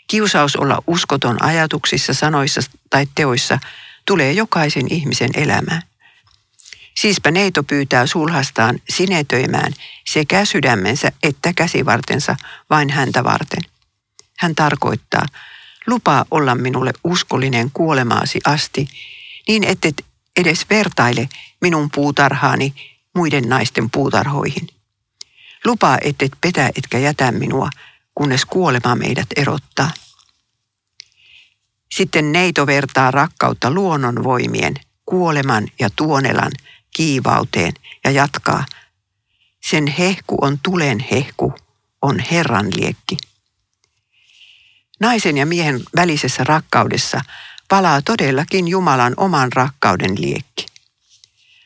Kiusaus 0.07 0.57
olla 0.57 0.83
uskoton 0.87 1.45
ajatuksissa, 1.45 2.15
sanoissa 2.15 2.61
tai 2.91 3.07
teoissa 3.15 3.59
tulee 4.07 4.33
jokaisen 4.33 4.93
ihmisen 4.93 5.31
elämään. 5.35 5.83
Siispä 6.97 7.31
neito 7.31 7.63
pyytää 7.63 8.07
sulhastaan 8.07 8.79
sinetöimään 8.89 9.73
sekä 10.07 10.45
sydämensä 10.45 11.13
että 11.23 11.53
käsivartensa 11.53 12.37
vain 12.71 12.91
häntä 12.91 13.25
varten. 13.25 13.63
Hän 14.39 14.55
tarkoittaa, 14.55 15.27
lupaa 15.87 16.25
olla 16.31 16.55
minulle 16.55 16.93
uskollinen 17.05 17.71
kuolemaasi 17.73 18.41
asti, 18.45 18.89
niin 19.49 19.65
ettet 19.65 20.05
edes 20.37 20.67
vertaile 20.71 21.29
minun 21.61 21.91
puutarhaani 21.95 22.75
muiden 23.21 23.49
naisten 23.49 23.91
puutarhoihin. 23.91 24.69
Lupaa, 25.65 25.99
ettet 26.01 26.33
petä 26.41 26.71
etkä 26.77 26.99
jätä 26.99 27.33
minua, 27.33 27.71
kunnes 28.15 28.45
kuolema 28.45 28.95
meidät 28.95 29.27
erottaa. 29.37 29.91
Sitten 31.95 32.33
neito 32.33 32.67
vertaa 32.67 33.11
rakkautta 33.11 33.71
luonnonvoimien, 33.71 34.75
kuoleman 35.07 35.69
ja 35.79 35.91
tuonelan 35.97 36.53
kiivauteen 36.97 37.73
ja 38.05 38.11
jatkaa. 38.11 38.65
Sen 39.71 39.87
hehku 39.87 40.37
on 40.41 40.59
tulen 40.63 40.99
hehku, 41.11 41.55
on 42.03 42.19
Herran 42.19 42.67
liekki. 42.77 43.17
Naisen 45.01 45.37
ja 45.37 45.47
miehen 45.47 45.81
välisessä 45.97 46.45
rakkaudessa 46.45 47.21
palaa 47.69 48.03
todellakin 48.03 48.69
Jumalan 48.69 49.15
oman 49.17 49.53
rakkauden 49.53 50.21
liekki. 50.21 50.67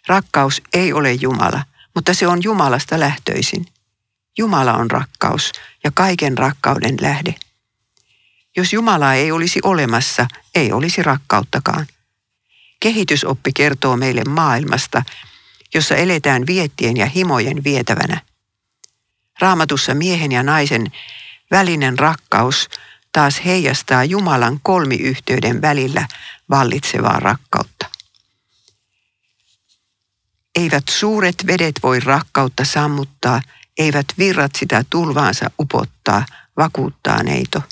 Rakkaus 0.07 0.63
ei 0.73 0.93
ole 0.93 1.13
Jumala, 1.13 1.65
mutta 1.95 2.15
se 2.15 2.27
on 2.27 2.43
Jumalasta 2.43 3.01
lähtöisin. 3.01 3.67
Jumala 4.39 4.73
on 4.73 4.91
rakkaus 4.91 5.53
ja 5.85 5.91
kaiken 5.95 6.39
rakkauden 6.39 6.97
lähde. 7.01 7.35
Jos 8.57 8.73
Jumalaa 8.73 9.15
ei 9.15 9.33
olisi 9.33 9.61
olemassa, 9.63 10.27
ei 10.55 10.73
olisi 10.73 11.03
rakkauttakaan. 11.03 11.87
Kehitysoppi 12.81 13.53
kertoo 13.53 13.97
meille 13.97 14.25
maailmasta, 14.25 15.03
jossa 15.75 15.97
eletään 15.97 16.47
viettien 16.47 16.97
ja 16.97 17.07
himojen 17.07 17.65
vietävänä. 17.65 18.21
Raamatussa 19.41 19.95
miehen 19.95 20.33
ja 20.33 20.43
naisen 20.43 20.93
välinen 21.51 21.99
rakkaus 21.99 22.69
taas 23.13 23.45
heijastaa 23.45 24.05
Jumalan 24.05 24.61
kolmiyhteyden 24.63 25.63
välillä 25.63 26.09
vallitsevaa 26.51 27.21
rakkautta. 27.21 27.94
Eivät 30.55 30.85
suuret 30.91 31.47
vedet 31.47 31.81
voi 31.83 32.01
rakkautta 32.01 32.65
sammuttaa, 32.65 33.43
eivät 33.79 34.07
virrat 34.19 34.51
sitä 34.59 34.85
tulvaansa 34.91 35.51
upottaa, 35.61 36.27
vakuuttaa 36.57 37.23
neito. 37.23 37.63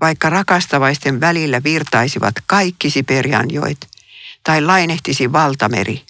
Vaikka 0.00 0.30
rakastavaisten 0.30 1.20
välillä 1.20 1.62
virtaisivat 1.62 2.34
kaikki 2.46 2.90
Siperianjoet 2.90 3.88
tai 4.44 4.60
lainehtisi 4.62 5.32
valtameri, 5.32 6.02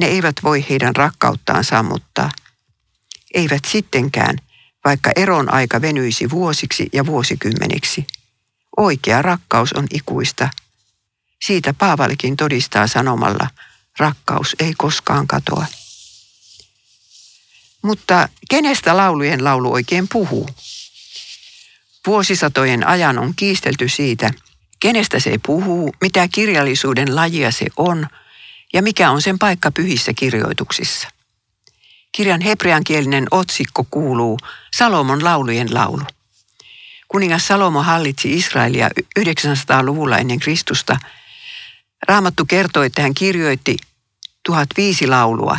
ne 0.00 0.06
eivät 0.06 0.36
voi 0.42 0.66
heidän 0.70 0.96
rakkauttaan 0.96 1.64
sammuttaa. 1.64 2.30
Eivät 3.34 3.64
sittenkään, 3.64 4.36
vaikka 4.84 5.10
eron 5.16 5.52
aika 5.52 5.80
venyisi 5.80 6.30
vuosiksi 6.30 6.88
ja 6.92 7.06
vuosikymmeniksi. 7.06 8.06
Oikea 8.76 9.22
rakkaus 9.22 9.72
on 9.72 9.86
ikuista. 9.94 10.48
Siitä 11.42 11.74
Paavalikin 11.74 12.36
todistaa 12.36 12.86
sanomalla, 12.86 13.50
rakkaus 13.98 14.56
ei 14.58 14.74
koskaan 14.76 15.26
katoa. 15.26 15.66
Mutta 17.82 18.28
kenestä 18.50 18.96
laulujen 18.96 19.44
laulu 19.44 19.72
oikein 19.72 20.08
puhuu? 20.08 20.48
Vuosisatojen 22.06 22.86
ajan 22.86 23.18
on 23.18 23.34
kiistelty 23.36 23.88
siitä, 23.88 24.30
kenestä 24.80 25.20
se 25.20 25.38
puhuu, 25.46 25.92
mitä 26.00 26.28
kirjallisuuden 26.28 27.16
lajia 27.16 27.50
se 27.50 27.66
on 27.76 28.06
ja 28.72 28.82
mikä 28.82 29.10
on 29.10 29.22
sen 29.22 29.38
paikka 29.38 29.70
pyhissä 29.70 30.12
kirjoituksissa. 30.12 31.08
Kirjan 32.12 32.40
hebreankielinen 32.40 33.26
otsikko 33.30 33.86
kuuluu 33.90 34.38
Salomon 34.74 35.24
laulujen 35.24 35.74
laulu. 35.74 36.02
Kuningas 37.08 37.46
Salomo 37.46 37.82
hallitsi 37.82 38.34
Israelia 38.34 38.90
900-luvulla 39.20 40.18
ennen 40.18 40.38
Kristusta. 40.38 40.96
Raamattu 42.08 42.44
kertoo, 42.44 42.82
että 42.82 43.02
hän 43.02 43.14
kirjoitti 43.14 43.76
1005 44.42 45.06
laulua. 45.06 45.58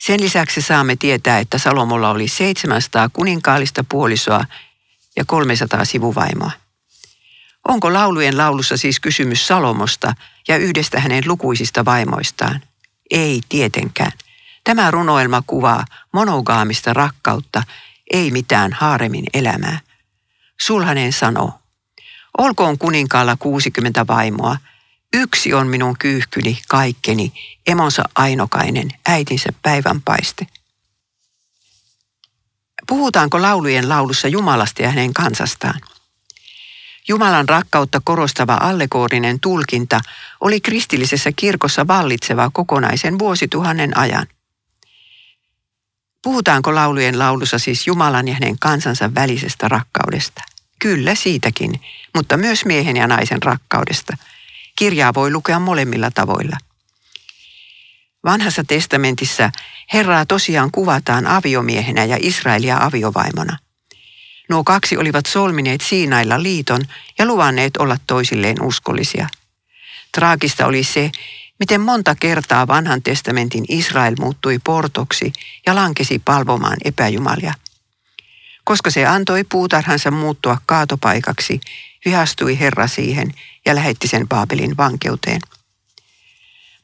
Sen 0.00 0.20
lisäksi 0.20 0.62
saamme 0.62 0.96
tietää, 0.96 1.38
että 1.38 1.58
Salomolla 1.58 2.10
oli 2.10 2.28
700 2.28 3.08
kuninkaallista 3.08 3.84
puolisoa 3.88 4.44
ja 5.16 5.24
300 5.24 5.84
sivuvaimoa. 5.84 6.50
Onko 7.68 7.92
laulujen 7.92 8.38
laulussa 8.38 8.76
siis 8.76 9.00
kysymys 9.00 9.46
Salomosta 9.46 10.14
ja 10.48 10.56
yhdestä 10.56 11.00
hänen 11.00 11.24
lukuisista 11.26 11.84
vaimoistaan? 11.84 12.62
Ei 13.10 13.40
tietenkään. 13.48 14.12
Tämä 14.64 14.90
runoelma 14.90 15.42
kuvaa 15.46 15.84
monogaamista 16.12 16.92
rakkautta, 16.92 17.62
ei 18.12 18.30
mitään 18.30 18.72
haaremin 18.72 19.24
elämää. 19.34 19.80
Sulhanen 20.60 21.12
sanoo, 21.12 21.52
olkoon 22.38 22.78
kuninkaalla 22.78 23.36
60 23.36 24.06
vaimoa, 24.06 24.56
yksi 25.14 25.54
on 25.54 25.68
minun 25.68 25.98
kyyhkyni, 25.98 26.58
kaikkeni, 26.68 27.32
emonsa 27.66 28.02
ainokainen, 28.14 28.88
äitinsä 29.08 29.48
päivänpaiste. 29.62 30.46
Puhutaanko 32.86 33.42
laulujen 33.42 33.88
laulussa 33.88 34.28
Jumalasta 34.28 34.82
ja 34.82 34.90
hänen 34.90 35.14
kansastaan? 35.14 35.80
Jumalan 37.08 37.48
rakkautta 37.48 38.00
korostava 38.04 38.58
allegorinen 38.60 39.40
tulkinta 39.40 40.00
oli 40.40 40.60
kristillisessä 40.60 41.32
kirkossa 41.36 41.86
vallitseva 41.86 42.50
kokonaisen 42.52 43.18
vuosituhannen 43.18 43.98
ajan. 43.98 44.26
Puhutaanko 46.22 46.74
laulujen 46.74 47.18
laulussa 47.18 47.58
siis 47.58 47.86
Jumalan 47.86 48.28
ja 48.28 48.34
hänen 48.34 48.58
kansansa 48.58 49.14
välisestä 49.14 49.68
rakkaudesta? 49.68 50.42
Kyllä 50.78 51.14
siitäkin, 51.14 51.80
mutta 52.14 52.36
myös 52.36 52.64
miehen 52.64 52.96
ja 52.96 53.06
naisen 53.06 53.42
rakkaudesta. 53.42 54.16
Kirjaa 54.76 55.14
voi 55.14 55.30
lukea 55.30 55.58
molemmilla 55.58 56.10
tavoilla. 56.10 56.56
Vanhassa 58.24 58.64
testamentissa 58.64 59.50
Herraa 59.92 60.26
tosiaan 60.26 60.70
kuvataan 60.70 61.26
aviomiehenä 61.26 62.04
ja 62.04 62.16
Israelia 62.20 62.78
aviovaimona. 62.80 63.58
Nuo 64.48 64.64
kaksi 64.64 64.96
olivat 64.96 65.26
solmineet 65.26 65.80
Siinailla 65.80 66.42
liiton 66.42 66.82
ja 67.18 67.26
luvanneet 67.26 67.76
olla 67.76 67.96
toisilleen 68.06 68.62
uskollisia. 68.62 69.28
Traagista 70.12 70.66
oli 70.66 70.84
se, 70.84 71.10
miten 71.58 71.80
monta 71.80 72.14
kertaa 72.14 72.66
vanhan 72.66 73.02
testamentin 73.02 73.64
Israel 73.68 74.14
muuttui 74.18 74.58
portoksi 74.64 75.32
ja 75.66 75.74
lankesi 75.74 76.22
palvomaan 76.24 76.76
epäjumalia. 76.84 77.54
Koska 78.66 78.90
se 78.90 79.06
antoi 79.06 79.44
puutarhansa 79.44 80.10
muuttua 80.10 80.58
kaatopaikaksi, 80.66 81.60
vihastui 82.04 82.60
Herra 82.60 82.86
siihen 82.86 83.34
ja 83.66 83.74
lähetti 83.74 84.08
sen 84.08 84.28
Baabelin 84.28 84.76
vankeuteen. 84.76 85.40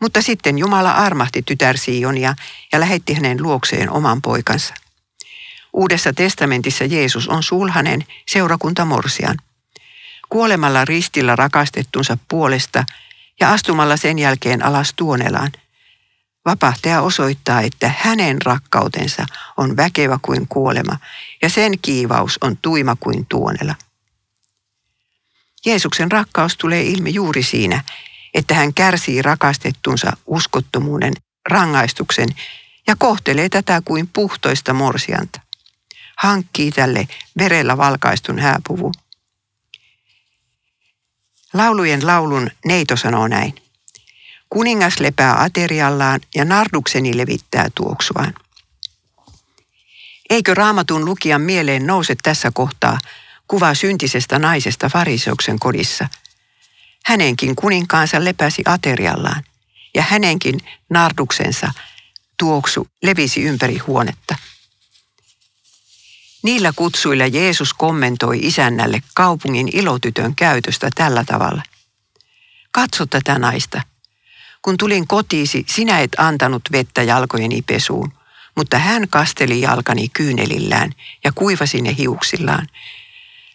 Mutta 0.01 0.23
sitten 0.23 0.59
Jumala 0.59 0.93
armahti 0.93 1.43
tytär 1.43 1.79
Sionia 1.79 2.35
ja 2.73 2.81
lähetti 2.81 3.15
hänen 3.15 3.43
luokseen 3.43 3.91
oman 3.91 4.23
poikansa. 4.23 4.75
Uudessa 5.73 6.13
testamentissa 6.13 6.85
Jeesus 6.85 7.29
on 7.29 7.43
sulhanen 7.43 8.05
seurakunta 8.29 8.85
Morsian. 8.85 9.37
Kuolemalla 10.29 10.85
ristillä 10.85 11.37
rakastettunsa 11.37 12.19
puolesta 12.29 12.85
ja 13.41 13.53
astumalla 13.53 13.97
sen 13.97 14.19
jälkeen 14.19 14.65
alas 14.65 14.93
tuonelaan, 14.97 15.53
vapahtaja 16.45 17.01
osoittaa, 17.01 17.61
että 17.61 17.93
hänen 17.99 18.43
rakkautensa 18.43 19.27
on 19.57 19.77
väkevä 19.77 20.19
kuin 20.23 20.49
kuolema 20.49 20.99
ja 21.43 21.49
sen 21.49 21.79
kiivaus 21.83 22.39
on 22.41 22.57
tuima 22.63 22.97
kuin 23.01 23.27
tuonela. 23.29 23.75
Jeesuksen 25.67 26.13
rakkaus 26.13 26.57
tulee 26.57 26.83
ilmi 26.83 27.15
juuri 27.15 27.43
siinä, 27.43 27.85
että 28.35 28.55
hän 28.55 28.75
kärsii 28.75 29.23
rakastettunsa 29.23 30.13
uskottomuuden 30.27 31.13
rangaistuksen 31.49 32.29
ja 32.87 32.97
kohtelee 32.99 33.49
tätä 33.49 33.83
kuin 33.85 34.09
puhtoista 34.13 34.73
morsianta. 34.75 35.41
Hankkii 36.17 36.73
tälle 36.73 37.09
verellä 37.39 37.77
valkaistun 37.77 38.39
hääpuvun. 38.39 38.95
Laulujen 41.55 42.07
laulun 42.07 42.51
neito 42.65 42.97
sanoo 42.97 43.29
näin. 43.29 43.62
Kuningas 44.53 45.01
lepää 45.01 45.43
ateriallaan 45.43 46.21
ja 46.35 46.45
nardukseni 46.45 47.17
levittää 47.17 47.69
tuoksuaan. 47.75 48.35
Eikö 50.31 50.55
raamatun 50.55 51.05
lukijan 51.05 51.41
mieleen 51.41 51.87
nouse 51.87 52.15
tässä 52.23 52.51
kohtaa 52.55 52.99
kuva 53.49 53.75
syntisestä 53.75 54.39
naisesta 54.39 54.89
fariseuksen 54.89 55.59
kodissa– 55.59 56.09
hänenkin 57.05 57.57
kuninkaansa 57.57 58.25
lepäsi 58.25 58.63
ateriallaan 58.67 59.45
ja 59.95 60.03
hänenkin 60.03 60.61
narduksensa 60.91 61.73
tuoksu 62.39 62.87
levisi 63.03 63.43
ympäri 63.43 63.79
huonetta. 63.79 64.35
Niillä 66.43 66.73
kutsuilla 66.77 67.27
Jeesus 67.27 67.75
kommentoi 67.75 68.39
isännälle 68.43 69.03
kaupungin 69.15 69.69
ilotytön 69.73 70.35
käytöstä 70.35 70.89
tällä 70.95 71.25
tavalla. 71.25 71.63
Katso 72.73 73.07
tätä 73.07 73.39
naista. 73.39 73.83
Kun 74.63 74.77
tulin 74.77 75.07
kotiisi, 75.09 75.65
sinä 75.69 76.01
et 76.01 76.11
antanut 76.19 76.63
vettä 76.73 77.03
jalkojeni 77.03 77.63
pesuun, 77.63 78.13
mutta 78.57 78.79
hän 78.79 79.09
kasteli 79.09 79.61
jalkani 79.61 80.09
kyynelillään 80.09 80.93
ja 81.25 81.33
kuivasi 81.35 81.81
ne 81.81 81.97
hiuksillaan. 81.99 82.67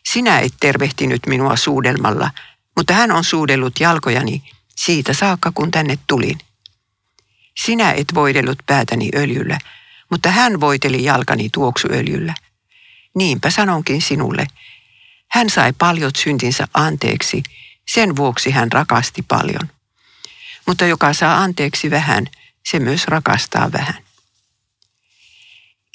Sinä 0.06 0.40
et 0.40 0.54
tervehtinyt 0.60 1.22
minua 1.28 1.56
suudelmalla, 1.56 2.32
mutta 2.76 2.94
hän 2.94 3.12
on 3.12 3.24
suudellut 3.24 3.80
jalkojani 3.80 4.44
siitä 4.76 5.14
saakka, 5.14 5.52
kun 5.52 5.72
tänne 5.72 5.98
tulin. 6.08 6.38
Sinä 7.66 7.92
et 7.92 8.08
voidellut 8.14 8.58
päätäni 8.66 9.10
öljyllä, 9.16 9.60
mutta 10.12 10.32
hän 10.32 10.60
voiteli 10.60 11.04
jalkani 11.04 11.50
tuoksuöljyllä. 11.54 12.34
Niinpä 13.16 13.50
sanonkin 13.50 14.02
sinulle, 14.02 14.48
hän 15.32 15.50
sai 15.50 15.74
paljot 15.74 16.16
syntinsä 16.16 16.68
anteeksi, 16.74 17.44
sen 17.88 18.16
vuoksi 18.16 18.52
hän 18.52 18.72
rakasti 18.72 19.22
paljon. 19.28 19.77
Mutta 20.68 20.86
joka 20.86 21.14
saa 21.14 21.38
anteeksi 21.38 21.92
vähän, 21.92 22.28
se 22.66 22.80
myös 22.80 23.08
rakastaa 23.08 23.72
vähän. 23.72 24.04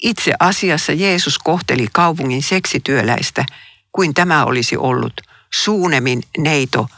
Itse 0.02 0.32
asiassa 0.40 0.92
Jeesus 0.92 1.38
kohteli 1.38 1.86
kaupungin 1.92 2.42
seksityöläistä 2.42 3.44
kuin 3.92 4.14
tämä 4.14 4.44
olisi 4.44 4.76
ollut– 4.76 5.12
Suunemin 5.54 6.22
neito, 6.38 6.88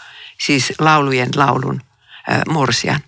siis 0.40 0.72
laulujen 0.78 1.28
laulun 1.36 1.80
äh, 2.30 2.42
morsian. 2.48 3.00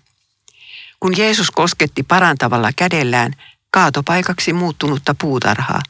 Kun 0.99 1.17
Jeesus 1.17 1.51
kosketti 1.51 2.03
parantavalla 2.03 2.69
kädellään 2.75 3.33
kaatopaikaksi 3.71 4.53
muuttunutta 4.53 5.15
puutarhaa, 5.21 5.81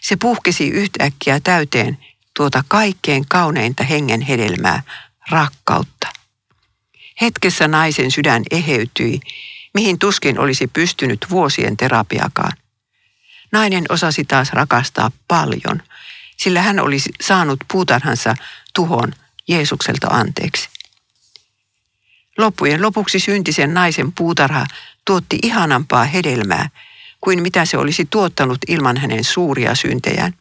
se 0.00 0.16
puhkesi 0.16 0.68
yhtäkkiä 0.68 1.40
täyteen 1.40 1.98
tuota 2.34 2.64
kaikkein 2.68 3.28
kauneinta 3.28 3.84
hengen 3.84 4.20
hedelmää, 4.20 4.82
rakkautta. 5.30 6.08
Hetkessä 7.20 7.68
naisen 7.68 8.10
sydän 8.10 8.42
eheytyi, 8.50 9.20
mihin 9.74 9.98
tuskin 9.98 10.38
olisi 10.38 10.66
pystynyt 10.66 11.26
vuosien 11.30 11.76
terapiakaan. 11.76 12.52
Nainen 13.52 13.84
osasi 13.88 14.24
taas 14.24 14.52
rakastaa 14.52 15.10
paljon, 15.28 15.82
sillä 16.36 16.62
hän 16.62 16.80
olisi 16.80 17.10
saanut 17.20 17.60
puutarhansa 17.72 18.34
tuhon 18.74 19.12
Jeesukselta 19.48 20.06
anteeksi. 20.06 20.68
Loppujen 22.38 22.82
lopuksi 22.82 23.18
syntisen 23.20 23.74
naisen 23.74 24.12
puutarha 24.12 24.66
tuotti 25.04 25.38
ihanampaa 25.42 26.04
hedelmää 26.04 26.68
kuin 27.20 27.42
mitä 27.42 27.64
se 27.64 27.78
olisi 27.78 28.04
tuottanut 28.10 28.58
ilman 28.68 28.96
hänen 28.96 29.24
suuria 29.24 29.74
syntejään. 29.74 30.34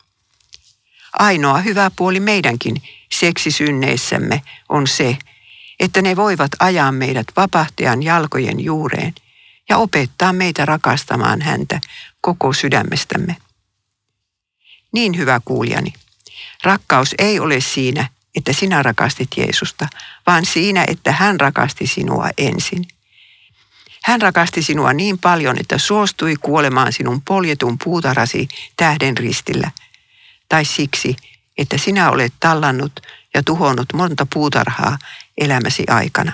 Ainoa 1.14 1.58
hyvä 1.58 1.92
puoli 1.96 2.20
meidänkin 2.20 2.76
seksisynneissämme 3.12 4.42
on 4.70 4.88
se, 4.88 5.18
että 5.80 6.02
ne 6.02 6.16
voivat 6.16 6.52
ajaa 6.60 6.92
meidät 6.92 7.28
vapahtajan 7.36 8.04
jalkojen 8.04 8.60
juureen 8.60 9.14
ja 9.70 9.78
opettaa 9.78 10.34
meitä 10.34 10.66
rakastamaan 10.66 11.42
häntä 11.42 11.82
koko 12.22 12.54
sydämestämme. 12.54 13.38
Niin 14.92 15.18
hyvä 15.18 15.42
kuulijani, 15.46 15.94
rakkaus 16.64 17.16
ei 17.18 17.40
ole 17.40 17.62
siinä, 17.62 18.10
että 18.36 18.54
sinä 18.54 18.84
rakastit 18.84 19.30
Jeesusta, 19.38 19.88
vaan 20.28 20.46
siinä, 20.46 20.86
että 20.88 21.12
hän 21.12 21.40
rakasti 21.40 21.88
sinua 21.88 22.30
ensin. 22.38 22.88
Hän 24.04 24.22
rakasti 24.22 24.62
sinua 24.62 24.94
niin 24.94 25.18
paljon, 25.18 25.60
että 25.60 25.78
suostui 25.78 26.36
kuolemaan 26.36 26.94
sinun 26.94 27.22
poljetun 27.22 27.78
puutarasi 27.84 28.48
tähden 28.78 29.18
ristillä. 29.18 29.72
Tai 30.50 30.66
siksi, 30.66 31.16
että 31.58 31.78
sinä 31.78 32.12
olet 32.12 32.34
tallannut 32.40 33.00
ja 33.34 33.44
tuhonnut 33.44 33.94
monta 33.94 34.28
puutarhaa 34.34 34.98
elämäsi 35.38 35.84
aikana. 35.88 36.32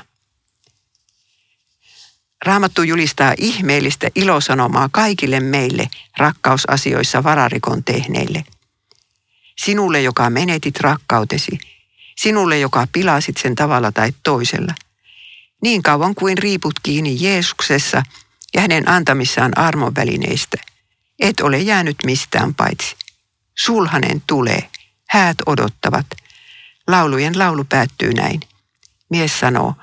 Raamattu 2.46 2.84
julistaa 2.84 3.34
ihmeellistä 3.38 4.08
ilosanomaa 4.16 4.90
kaikille 4.92 5.40
meille 5.40 5.90
rakkausasioissa 6.18 7.24
vararikon 7.24 7.84
tehneille. 7.84 8.44
Sinulle, 9.58 10.02
joka 10.02 10.30
menetit 10.30 10.80
rakkautesi– 10.80 11.60
sinulle, 12.16 12.60
joka 12.60 12.88
pilasit 12.92 13.38
sen 13.38 13.56
tavalla 13.56 13.92
tai 13.92 14.14
toisella. 14.24 14.74
Niin 15.62 15.84
kauan 15.84 16.16
kuin 16.16 16.38
riiput 16.38 16.74
kiinni 16.84 17.18
Jeesuksessa 17.20 18.04
ja 18.54 18.62
hänen 18.62 18.90
antamissaan 18.90 19.58
armon 19.58 19.96
välineistä, 19.96 20.58
et 21.20 21.40
ole 21.40 21.60
jäänyt 21.60 21.98
mistään 22.06 22.56
paitsi. 22.56 22.96
Sulhanen 23.56 24.22
tulee, 24.28 24.70
häät 25.10 25.38
odottavat. 25.46 26.06
Laulujen 26.88 27.40
laulu 27.40 27.64
päättyy 27.64 28.14
näin. 28.14 28.40
Mies 29.14 29.40
sanoo, 29.40 29.76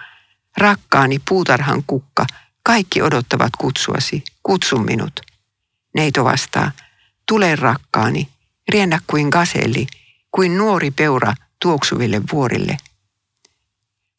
rakkaani 0.57 1.21
puutarhan 1.29 1.85
kukka, 1.87 2.27
kaikki 2.63 3.03
odottavat 3.03 3.51
kutsuasi. 3.59 4.25
kutsu 4.43 4.79
minut. 4.79 5.21
Neito 5.95 6.25
vastaa, 6.25 6.73
tule 7.29 7.57
rakkaani, 7.57 8.29
riennä 8.69 9.01
kuin 9.07 9.29
gaselli, 9.29 9.87
kuin 10.31 10.59
nuori 10.59 10.91
peura 10.91 11.35
tuoksuville 11.63 12.21
vuorille. 12.33 12.77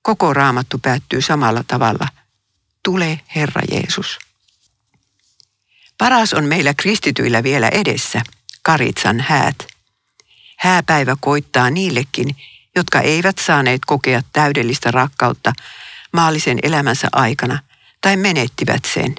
Koko 0.02 0.34
raamattu 0.34 0.80
päättyy 0.80 1.22
samalla 1.22 1.64
tavalla. 1.68 2.08
Tule, 2.84 3.20
Herra 3.36 3.62
Jeesus. 3.72 4.20
Paras 5.98 6.34
on 6.34 6.44
meillä 6.44 6.74
kristityillä 6.74 7.44
vielä 7.44 7.70
edessä, 7.70 8.22
Karitsan 8.64 9.20
häät. 9.20 9.68
Hääpäivä 10.58 11.16
koittaa 11.20 11.70
niillekin, 11.70 12.36
jotka 12.76 13.02
eivät 13.02 13.38
saaneet 13.38 13.82
kokea 13.86 14.22
täydellistä 14.34 14.92
rakkautta 14.92 15.54
maallisen 16.14 16.60
elämänsä 16.64 17.08
aikana 17.12 17.60
tai 18.02 18.18
menettivät 18.18 18.86
sen. 18.94 19.16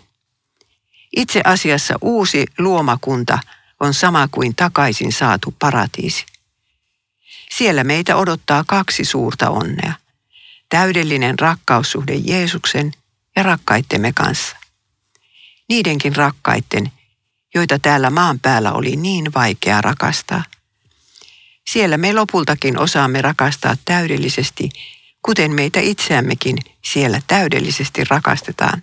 Itse 1.17 1.41
asiassa 1.45 1.95
uusi 2.01 2.47
luomakunta 2.59 3.39
on 3.81 3.95
sama 3.95 4.29
kuin 4.29 4.57
takaisin 4.57 5.13
saatu 5.13 5.55
paratiisi. 5.59 6.27
Siellä 7.57 7.85
meitä 7.85 8.17
odottaa 8.17 8.65
kaksi 8.67 9.05
suurta 9.05 9.51
onnea. 9.51 9.93
Täydellinen 10.69 11.39
rakkaussuhde 11.39 12.15
Jeesuksen 12.15 12.93
ja 13.37 13.43
rakkaittemme 13.43 14.13
kanssa. 14.13 14.57
Niidenkin 15.69 16.17
rakkaitten, 16.17 16.93
joita 17.55 17.79
täällä 17.79 18.11
maan 18.11 18.41
päällä 18.41 18.73
oli 18.73 18.97
niin 18.97 19.35
vaikea 19.35 19.81
rakastaa. 19.81 20.45
Siellä 21.71 21.97
me 21.97 22.13
lopultakin 22.13 22.79
osaamme 22.79 23.23
rakastaa 23.23 23.77
täydellisesti, 23.85 24.71
kuten 25.23 25.51
meitä 25.51 25.81
itseämmekin 25.81 26.59
siellä 26.85 27.21
täydellisesti 27.27 28.05
rakastetaan. 28.05 28.83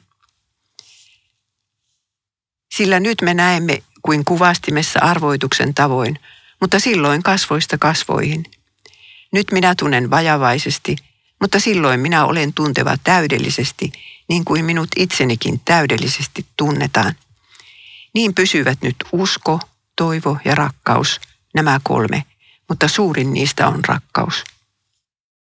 Sillä 2.75 2.99
nyt 2.99 3.21
me 3.21 3.33
näemme 3.33 3.83
kuin 4.01 4.25
kuvastimessa 4.25 4.99
arvoituksen 5.01 5.73
tavoin, 5.73 6.19
mutta 6.61 6.79
silloin 6.79 7.23
kasvoista 7.23 7.77
kasvoihin. 7.77 8.45
Nyt 9.31 9.51
minä 9.51 9.75
tunnen 9.75 10.09
vajavaisesti, 10.09 10.95
mutta 11.41 11.59
silloin 11.59 11.99
minä 11.99 12.25
olen 12.25 12.53
tunteva 12.53 12.97
täydellisesti, 13.03 13.91
niin 14.29 14.45
kuin 14.45 14.65
minut 14.65 14.89
itsenikin 14.95 15.59
täydellisesti 15.65 16.45
tunnetaan. 16.57 17.15
Niin 18.13 18.35
pysyvät 18.35 18.81
nyt 18.81 18.95
usko, 19.11 19.59
toivo 19.95 20.37
ja 20.45 20.55
rakkaus, 20.55 21.21
nämä 21.55 21.79
kolme, 21.83 22.23
mutta 22.69 22.87
suurin 22.87 23.33
niistä 23.33 23.67
on 23.67 23.79
rakkaus. 23.87 24.43